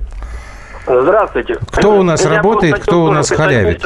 Здравствуйте. 0.87 1.57
Кто 1.73 1.99
у 1.99 2.03
нас 2.03 2.23
Я 2.25 2.31
работает, 2.37 2.79
кто 2.81 3.05
у 3.05 3.11
нас 3.11 3.31
халявит? 3.31 3.83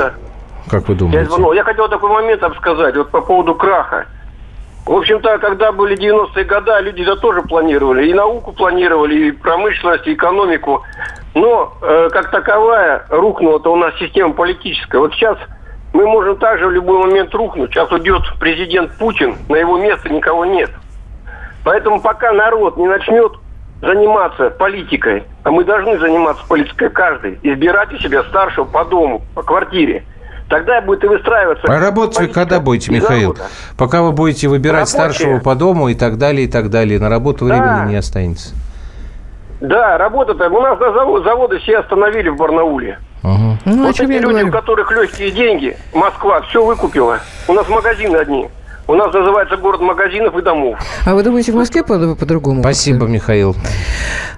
Как 0.68 0.88
вы 0.88 0.94
Я, 0.94 0.98
думаете? 0.98 1.30
звонил. 1.30 1.52
я 1.52 1.64
хотел 1.64 1.88
такой 1.88 2.10
момент 2.10 2.42
обсказать, 2.42 2.96
вот 2.96 3.10
по 3.10 3.20
поводу 3.20 3.54
краха. 3.54 4.06
В 4.84 4.92
общем-то, 4.92 5.38
когда 5.38 5.70
были 5.70 5.96
90-е 5.96 6.44
годы, 6.44 6.72
люди 6.80 7.02
это 7.02 7.16
тоже 7.16 7.42
планировали. 7.42 8.08
И 8.08 8.14
науку 8.14 8.52
планировали, 8.52 9.28
и 9.28 9.30
промышленность, 9.30 10.06
и 10.08 10.14
экономику. 10.14 10.82
Но 11.34 11.72
э, 11.80 12.08
как 12.10 12.30
таковая 12.30 13.06
рухнула-то 13.08 13.72
у 13.72 13.76
нас 13.76 13.94
система 13.98 14.32
политическая. 14.34 14.98
Вот 14.98 15.14
сейчас 15.14 15.38
мы 15.92 16.06
можем 16.06 16.36
также 16.36 16.66
в 16.66 16.72
любой 16.72 16.98
момент 16.98 17.32
рухнуть. 17.34 17.70
Сейчас 17.70 17.92
уйдет 17.92 18.22
президент 18.40 18.92
Путин, 18.98 19.36
на 19.48 19.56
его 19.56 19.78
место 19.78 20.08
никого 20.08 20.44
нет. 20.44 20.70
Поэтому 21.64 22.00
пока 22.00 22.32
народ 22.32 22.76
не 22.76 22.88
начнет 22.88 23.32
заниматься 23.80 24.50
политикой, 24.50 25.24
а 25.44 25.50
мы 25.50 25.64
должны 25.64 25.98
заниматься 25.98 26.44
политикой 26.48 26.90
каждый, 26.90 27.38
избирать 27.42 27.92
у 27.92 27.98
себя 27.98 28.24
старшего 28.24 28.64
по 28.64 28.84
дому, 28.84 29.22
по 29.34 29.42
квартире, 29.42 30.04
тогда 30.48 30.80
будет 30.80 31.04
и 31.04 31.06
выстраиваться... 31.06 31.66
А 31.66 31.78
работать 31.80 32.18
вы 32.20 32.28
когда 32.28 32.60
будете, 32.60 32.92
Михаил? 32.92 33.36
Пока 33.76 34.02
вы 34.02 34.12
будете 34.12 34.48
выбирать 34.48 34.92
Рабочие. 34.92 35.12
старшего 35.14 35.38
по 35.40 35.54
дому 35.54 35.88
и 35.88 35.94
так 35.94 36.18
далее, 36.18 36.46
и 36.46 36.50
так 36.50 36.70
далее. 36.70 36.98
На 36.98 37.08
работу 37.08 37.46
Да. 37.46 37.54
времени 37.54 37.90
не 37.92 37.96
останется. 37.96 38.54
Да, 39.60 39.96
работа-то... 39.96 40.48
У 40.48 40.60
нас 40.60 40.78
на 40.80 40.86
заво- 40.86 41.22
заводы 41.22 41.58
все 41.60 41.78
остановили 41.78 42.28
в 42.28 42.36
Барнауле. 42.36 42.98
Ага. 43.22 43.58
Ну, 43.64 43.86
вот 43.86 43.94
эти 43.94 44.02
люди, 44.02 44.22
говорю. 44.24 44.48
у 44.48 44.50
которых 44.50 44.90
легкие 44.90 45.30
деньги, 45.30 45.76
Москва 45.94 46.40
все 46.42 46.64
выкупила. 46.64 47.20
У 47.46 47.52
нас 47.52 47.68
магазины 47.68 48.16
одни. 48.16 48.48
У 48.92 48.94
нас 48.94 49.10
называется 49.14 49.56
город 49.56 49.80
магазинов 49.80 50.36
и 50.36 50.42
домов. 50.42 50.78
А 51.06 51.14
вы 51.14 51.22
думаете, 51.22 51.50
в 51.52 51.54
Москве 51.54 51.82
по- 51.82 52.14
по-другому? 52.14 52.60
Спасибо, 52.60 52.98
как-то? 52.98 53.12
Михаил. 53.14 53.56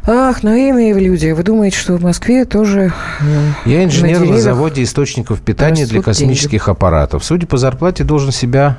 Ах, 0.06 0.44
наивные 0.44 0.94
люди. 0.94 1.32
Вы 1.32 1.42
думаете, 1.42 1.76
что 1.76 1.94
в 1.96 2.02
Москве 2.04 2.44
тоже... 2.44 2.92
э, 3.20 3.24
Я 3.64 3.82
инженер 3.82 4.20
на, 4.20 4.24
деревьях 4.26 4.42
заводе 4.42 4.84
источников 4.84 5.40
питания 5.40 5.86
для 5.86 6.02
космических 6.02 6.68
аппаратов. 6.68 7.24
Судя 7.24 7.48
по 7.48 7.56
зарплате, 7.56 8.04
должен 8.04 8.30
себя 8.30 8.76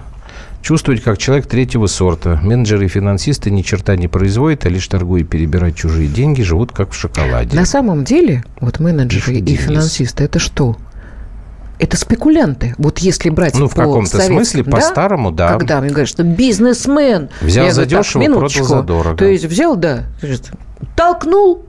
чувствовать 0.61 1.03
как 1.03 1.17
человек 1.17 1.45
третьего 1.47 1.87
сорта. 1.87 2.39
Менеджеры 2.41 2.85
и 2.85 2.87
финансисты 2.87 3.51
ни 3.51 3.61
черта 3.61 3.97
не 3.97 4.07
производят, 4.07 4.65
а 4.65 4.69
лишь 4.69 4.87
торгуя 4.87 5.21
и 5.21 5.23
перебирать 5.25 5.75
чужие 5.75 6.07
деньги, 6.07 6.41
живут 6.41 6.71
как 6.71 6.91
в 6.91 6.95
шоколаде. 6.95 7.53
На 7.53 7.65
самом 7.65 8.05
деле, 8.05 8.45
вот 8.61 8.79
менеджеры 8.79 9.25
Пишет 9.25 9.37
и 9.37 9.41
Денис. 9.41 9.59
финансисты, 9.65 10.23
это 10.23 10.39
что? 10.39 10.77
Это 11.77 11.97
спекулянты. 11.97 12.73
Вот 12.77 12.99
если 12.99 13.29
брать 13.29 13.55
Ну, 13.55 13.67
в 13.67 13.75
по 13.75 13.81
каком-то 13.81 14.19
смысле, 14.19 14.63
да? 14.63 14.71
по-старому, 14.71 15.31
да. 15.31 15.49
Когда 15.53 15.81
мне 15.81 15.89
говорят, 15.89 16.07
что 16.07 16.23
бизнесмен. 16.23 17.29
Взял 17.41 17.69
за 17.71 17.85
дешево, 17.85 18.23
продал 18.23 18.49
за 18.49 18.81
дорого. 18.81 19.17
То 19.17 19.25
есть 19.25 19.45
взял, 19.45 19.75
да, 19.75 20.03
толкнул, 20.95 21.65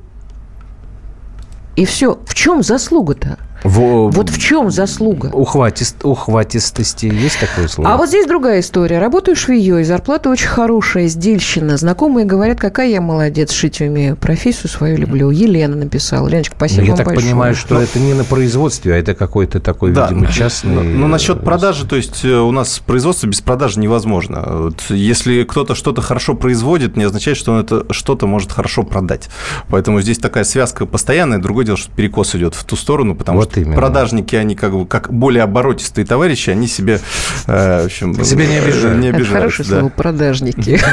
и 1.74 1.84
все. 1.84 2.18
В 2.24 2.34
чем 2.34 2.62
заслуга-то? 2.62 3.38
Во- 3.66 4.08
Вот 4.10 4.30
в 4.30 4.38
чем 4.38 4.70
заслуга? 4.70 5.26
Ухватист, 5.32 6.04
ухватистости 6.04 7.06
есть 7.06 7.40
такое 7.40 7.68
слово? 7.68 7.92
А 7.92 7.96
вот 7.96 8.08
здесь 8.08 8.26
другая 8.26 8.60
история. 8.60 8.98
Работаю 8.98 9.36
швеей, 9.36 9.82
зарплата 9.84 10.30
очень 10.30 10.46
хорошая, 10.48 11.08
сдельщина. 11.08 11.76
Знакомые 11.76 12.24
говорят, 12.26 12.60
какая 12.60 12.88
я 12.88 13.00
молодец, 13.00 13.50
шить 13.52 13.80
умею. 13.80 14.16
Профессию 14.16 14.68
свою 14.68 14.96
люблю. 14.96 15.30
Елена 15.30 15.76
написала. 15.76 16.28
Леночка, 16.28 16.54
Ну, 16.54 16.58
спасибо 16.58 16.86
я 16.86 16.96
так 16.96 17.06
большое. 17.06 17.26
понимаю, 17.30 17.54
что 17.54 17.80
это 17.80 17.98
не 17.98 18.14
на 18.14 18.24
производстве, 18.24 18.94
а 18.94 18.96
это 18.96 19.14
какой-то 19.14 19.60
такой, 19.60 19.92
Да. 19.92 20.08
видимо, 20.08 20.30
частный... 20.32 20.72
Ну, 20.74 20.82
ну, 20.82 21.08
насчет 21.08 21.38
э, 21.38 21.40
продажи, 21.40 21.86
то 21.86 21.96
есть 21.96 22.24
э, 22.24 22.28
у 22.36 22.50
нас 22.52 22.78
производство 22.78 23.26
без 23.26 23.40
продажи 23.40 23.80
невозможно. 23.80 24.42
Вот 24.46 24.84
если 24.90 25.42
кто-то 25.44 25.74
что-то 25.74 26.02
хорошо 26.02 26.34
производит, 26.34 26.96
не 26.96 27.04
означает, 27.04 27.36
что 27.36 27.52
он 27.52 27.60
это 27.60 27.84
что-то 27.92 28.26
может 28.26 28.52
хорошо 28.52 28.82
продать. 28.82 29.28
Поэтому 29.68 30.00
здесь 30.00 30.18
такая 30.18 30.44
связка 30.44 30.86
постоянная. 30.86 31.38
Другое 31.38 31.64
дело, 31.64 31.76
что 31.76 31.90
перекос 31.92 32.34
идет 32.36 32.54
в 32.54 32.64
ту 32.64 32.76
сторону, 32.76 33.14
потому 33.14 33.38
Вот 33.40 33.55
именно. 33.60 33.76
продажники, 33.76 34.36
они 34.36 34.54
как 34.54 34.72
бы 34.72 34.86
как 34.86 35.12
более 35.12 35.42
оборотистые 35.42 36.04
товарищи, 36.06 36.50
они 36.50 36.66
себе, 36.66 37.00
э, 37.46 37.82
в 37.82 37.86
общем, 37.86 38.24
Себя 38.24 38.46
не 38.46 38.56
обижают. 38.56 38.98
Не 38.98 39.08
Это 39.08 39.16
обижают, 39.16 39.42
хорошее 39.42 39.68
да. 39.68 39.78
слово 39.80 39.90
продажники. 39.90 40.80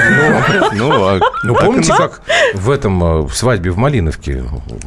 Ну, 0.76 0.91
а 1.06 1.19
Ну, 1.43 1.54
так 1.54 1.63
и 1.63 1.65
помните, 1.65 1.93
как 1.95 2.21
в 2.54 2.69
этом 2.69 3.04
э, 3.04 3.21
в 3.28 3.34
свадьбе 3.36 3.71
в 3.71 3.78
Малиновке, 3.78 4.43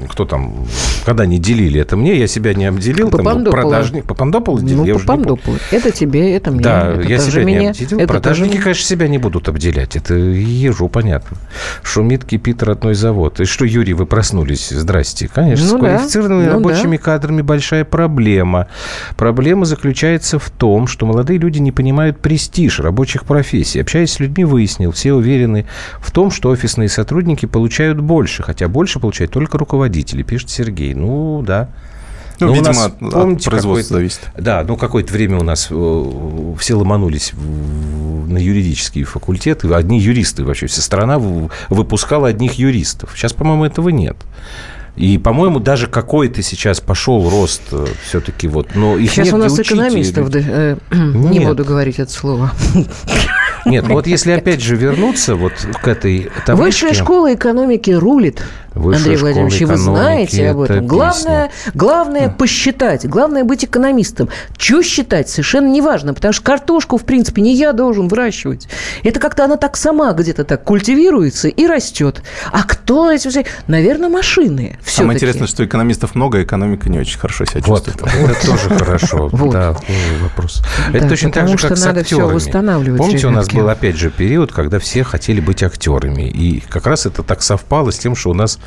кто 0.09 0.25
там, 0.25 0.67
когда 1.05 1.27
не 1.27 1.39
делили 1.39 1.81
это 1.81 1.97
мне, 1.97 2.17
я 2.19 2.27
себя 2.27 2.55
не 2.55 2.67
обделил, 2.67 3.11
Папандопола. 3.11 3.63
продажник, 3.63 4.05
Папандопола 4.05 4.61
делил, 4.61 4.85
Ну. 4.85 4.99
Попандополы. 4.99 5.59
Это 5.71 5.91
тебе, 5.91 6.35
это 6.35 6.51
мне. 6.51 6.63
Да, 6.63 6.93
это 6.93 7.03
я 7.03 7.19
себя 7.19 7.45
не 7.45 7.69
обделил. 7.69 7.99
это 7.99 8.09
Продажники, 8.09 8.59
конечно, 8.59 8.85
себя 8.85 9.09
не 9.09 9.19
будут 9.19 9.49
обделять. 9.49 9.97
Это 9.97 10.15
ежу, 10.15 10.89
понятно. 10.89 11.37
Шумит, 11.83 12.25
кипит 12.25 12.63
родной 12.63 12.95
завод. 12.95 13.41
И 13.41 13.45
что, 13.45 13.65
Юрий, 13.65 13.95
вы 13.95 14.07
проснулись? 14.07 14.71
Здрасте. 14.71 15.29
Конечно, 15.33 15.67
Ну 15.67 15.77
с 15.77 15.79
квалифицированными 15.79 16.47
ну 16.47 16.53
рабочими 16.53 16.97
кадрами 16.97 17.43
большая 17.67 17.85
проблема. 17.85 18.69
Проблема 19.17 19.65
заключается 19.65 20.39
в 20.39 20.51
том, 20.51 20.87
что 20.87 21.05
молодые 21.05 21.39
люди 21.41 21.59
не 21.59 21.73
понимают 21.73 22.21
престиж 22.21 22.79
рабочих 22.79 23.25
профессий. 23.25 23.81
Общаясь 23.81 24.13
с 24.13 24.21
людьми, 24.21 24.45
выяснил, 24.45 24.93
все 24.93 25.13
уверены 25.15 25.67
в 26.01 26.13
том, 26.13 26.31
что 26.31 26.51
офисные 26.51 26.89
сотрудники 26.89 27.47
получают 27.47 28.01
больше, 28.01 28.45
хотя 28.45 28.69
больше 28.69 29.01
получают 29.01 29.33
только 29.33 29.59
руководители, 29.59 30.23
пишет 30.23 30.49
Сергей. 30.51 30.95
Ну, 30.95 31.43
да. 31.45 31.71
Ну, 32.39 32.47
Но 32.49 32.53
у 32.53 32.55
видимо, 32.55 32.75
нас, 32.75 32.87
от- 32.87 33.03
от 33.03 33.13
помните, 33.13 33.51
производства 33.51 33.97
зависит. 33.97 34.21
Да, 34.39 34.63
ну 34.63 34.77
какое-то 34.77 35.13
время 35.13 35.39
у 35.41 35.43
нас 35.43 35.69
э, 35.71 36.55
все 36.61 36.75
ломанулись 36.75 37.33
в- 37.33 38.29
на 38.31 38.39
юридические 38.39 39.05
факультеты. 39.07 39.73
Одни 39.75 39.99
юристы 39.99 40.45
вообще. 40.45 40.67
Вся 40.67 40.83
страна 40.83 41.19
выпускала 41.71 42.29
одних 42.29 42.53
юристов. 42.55 43.11
Сейчас, 43.17 43.33
по-моему, 43.33 43.65
этого 43.65 43.89
нет. 43.89 44.17
И, 44.97 45.19
по-моему, 45.19 45.61
даже 45.61 45.87
какой-то 45.87 46.43
сейчас 46.43 46.81
пошел 46.81 47.29
рост 47.29 47.63
все-таки 48.05 48.49
вот. 48.49 48.75
Но 48.75 48.97
их 48.97 49.11
Сейчас 49.11 49.27
негде 49.27 49.35
у 49.35 49.39
нас 49.39 49.61
экономистов, 49.61 50.31
да, 50.31 50.41
э, 50.43 50.77
не 50.93 51.39
Нет. 51.39 51.49
буду 51.49 51.65
говорить 51.65 51.99
это 51.99 52.11
слово. 52.11 52.53
Нет, 53.65 53.87
ну 53.89 53.95
вот 53.95 54.07
если 54.07 54.33
опять 54.33 54.61
же 54.61 54.77
вернуться 54.77 55.35
вот 55.35 55.53
к 55.83 55.89
этой 55.89 56.31
табличке... 56.45 56.87
Высшая 56.87 56.95
школа 56.95 57.35
экономики 57.35 57.91
рулит. 57.91 58.43
Высшая 58.75 58.99
Андрей 58.99 59.17
школа 59.17 59.31
Владимирович, 59.33 59.61
вы 59.61 59.65
экономики 59.65 59.83
знаете 59.83 60.51
об 60.51 60.61
это 60.61 60.73
этом. 60.75 60.87
Главное, 60.87 61.51
главное 61.73 62.29
посчитать, 62.29 63.07
главное 63.09 63.45
быть 63.45 63.65
экономистом. 63.65 64.29
Что 64.59 64.83
считать, 64.83 65.31
совершенно 65.31 65.69
неважно, 65.69 66.13
потому 66.13 66.35
что 66.35 66.45
картошку, 66.45 66.99
в 66.99 67.05
принципе, 67.05 67.41
не 67.41 67.55
я 67.55 67.73
должен 67.73 68.09
выращивать. 68.09 68.69
Это 69.03 69.19
как-то 69.19 69.45
она 69.45 69.57
так 69.57 69.77
сама 69.79 70.13
где-то 70.13 70.45
так 70.45 70.63
культивируется 70.63 71.49
и 71.49 71.67
растет. 71.67 72.23
А 72.53 72.65
кто 72.65 73.11
эти 73.11 73.29
все? 73.29 73.47
Наверное, 73.67 74.11
машины. 74.11 74.79
Все 74.83 74.99
Самое 74.99 75.17
интересное, 75.17 75.47
что 75.47 75.65
экономистов 75.65 76.15
много, 76.15 76.39
а 76.39 76.43
экономика 76.43 76.91
не 76.91 76.99
очень 76.99 77.19
хорошо 77.19 77.47
себя 77.47 77.63
Вот, 77.67 77.87
чувствует. 77.87 78.15
это 78.31 78.47
тоже 78.47 78.69
хорошо. 78.69 79.29
Вот. 79.33 79.53
Да, 79.53 79.75
вопрос. 80.23 80.63
Это 80.93 81.09
точно 81.09 81.33
так 81.33 81.49
же, 81.49 81.57
как 81.57 81.77
что 81.77 81.77
с 81.77 81.87
актерами. 81.87 82.97
Помните, 82.97 83.27
у 83.27 83.31
нас 83.37 83.49
был 83.49 83.69
опять 83.69 83.97
же 83.97 84.11
период, 84.11 84.53
когда 84.53 84.79
все 84.79 85.05
хотели 85.05 85.41
быть 85.41 85.63
актерами. 85.63 86.23
И 86.23 86.61
как 86.61 86.87
раз 86.87 87.07
это 87.07 87.23
так 87.23 87.43
совпало 87.43 87.91
с 87.91 87.99
тем, 87.99 88.15
что 88.17 88.31
у 88.31 88.35
нас 88.35 88.59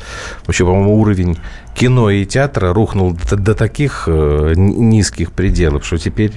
вообще, 0.46 0.64
по-моему, 0.64 1.00
уровень 1.00 1.38
кино 1.74 2.10
и 2.10 2.24
театра 2.26 2.74
рухнул 2.74 3.12
до, 3.30 3.36
до 3.36 3.54
таких 3.54 4.04
э, 4.06 4.52
низких 4.56 5.32
пределов, 5.32 5.84
что 5.86 5.96
теперь 5.98 6.32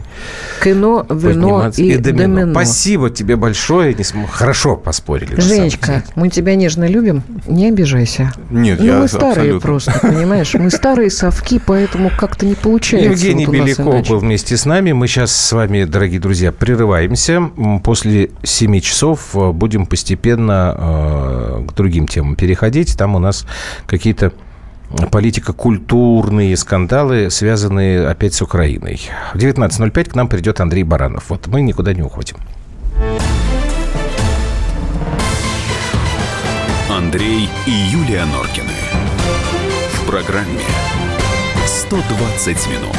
Кино, 0.63 1.05
вино 1.09 1.59
подниматься- 1.59 1.81
и, 1.81 1.97
домино. 1.97 2.51
Спасибо 2.51 3.09
тебе 3.09 3.35
большое. 3.35 3.95
Хорошо 4.31 4.75
поспорили. 4.77 5.39
Женечка, 5.39 6.03
мы 6.15 6.29
тебя 6.29 6.55
нежно 6.55 6.85
любим, 6.87 7.23
не 7.47 7.67
обижайся. 7.67 8.31
Нет, 8.49 8.79
Ну, 8.79 8.85
я 8.85 8.99
мы 8.99 9.07
старые 9.07 9.31
абсолютно. 9.55 9.59
просто, 9.59 9.99
понимаешь? 10.01 10.53
Мы 10.53 10.69
старые 10.69 11.09
совки, 11.09 11.59
поэтому 11.65 12.09
как-то 12.17 12.45
не 12.45 12.55
получается. 12.55 13.09
Евгений 13.09 13.45
вот 13.45 13.53
Беляков 13.55 14.07
был 14.07 14.19
вместе 14.19 14.55
с 14.55 14.65
нами. 14.65 14.91
Мы 14.93 15.07
сейчас 15.07 15.35
с 15.35 15.51
вами, 15.51 15.83
дорогие 15.83 16.19
друзья, 16.19 16.51
прерываемся. 16.51 17.49
После 17.83 18.29
7 18.43 18.79
часов 18.79 19.31
э, 19.35 19.51
будем 19.51 19.85
постепенно 19.87 20.75
э, 20.77 21.65
к 21.67 21.73
другим 21.73 22.07
темам 22.07 22.35
переходить. 22.35 22.97
Там 22.97 23.15
у 23.15 23.19
нас 23.19 23.45
какие-то 23.87 24.31
политико-культурные 25.11 26.55
скандалы, 26.57 27.29
связанные 27.29 28.07
опять 28.07 28.33
с 28.33 28.41
Украиной. 28.41 29.01
В 29.33 29.37
19.05 29.37 30.09
к 30.09 30.15
нам 30.15 30.27
придет 30.27 30.59
Андрей 30.59 30.83
Баранов. 30.83 31.29
Вот 31.29 31.47
мы 31.47 31.61
никуда 31.61 31.93
не 31.93 32.01
уходим. 32.01 32.37
Андрей 36.89 37.49
и 37.65 37.71
Юлия 37.71 38.25
Норкины. 38.25 38.73
В 39.93 40.05
программе 40.05 40.61
120 41.65 42.67
минут. 42.67 42.97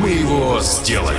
Мы 0.00 0.10
его 0.10 0.60
сделали. 0.60 1.18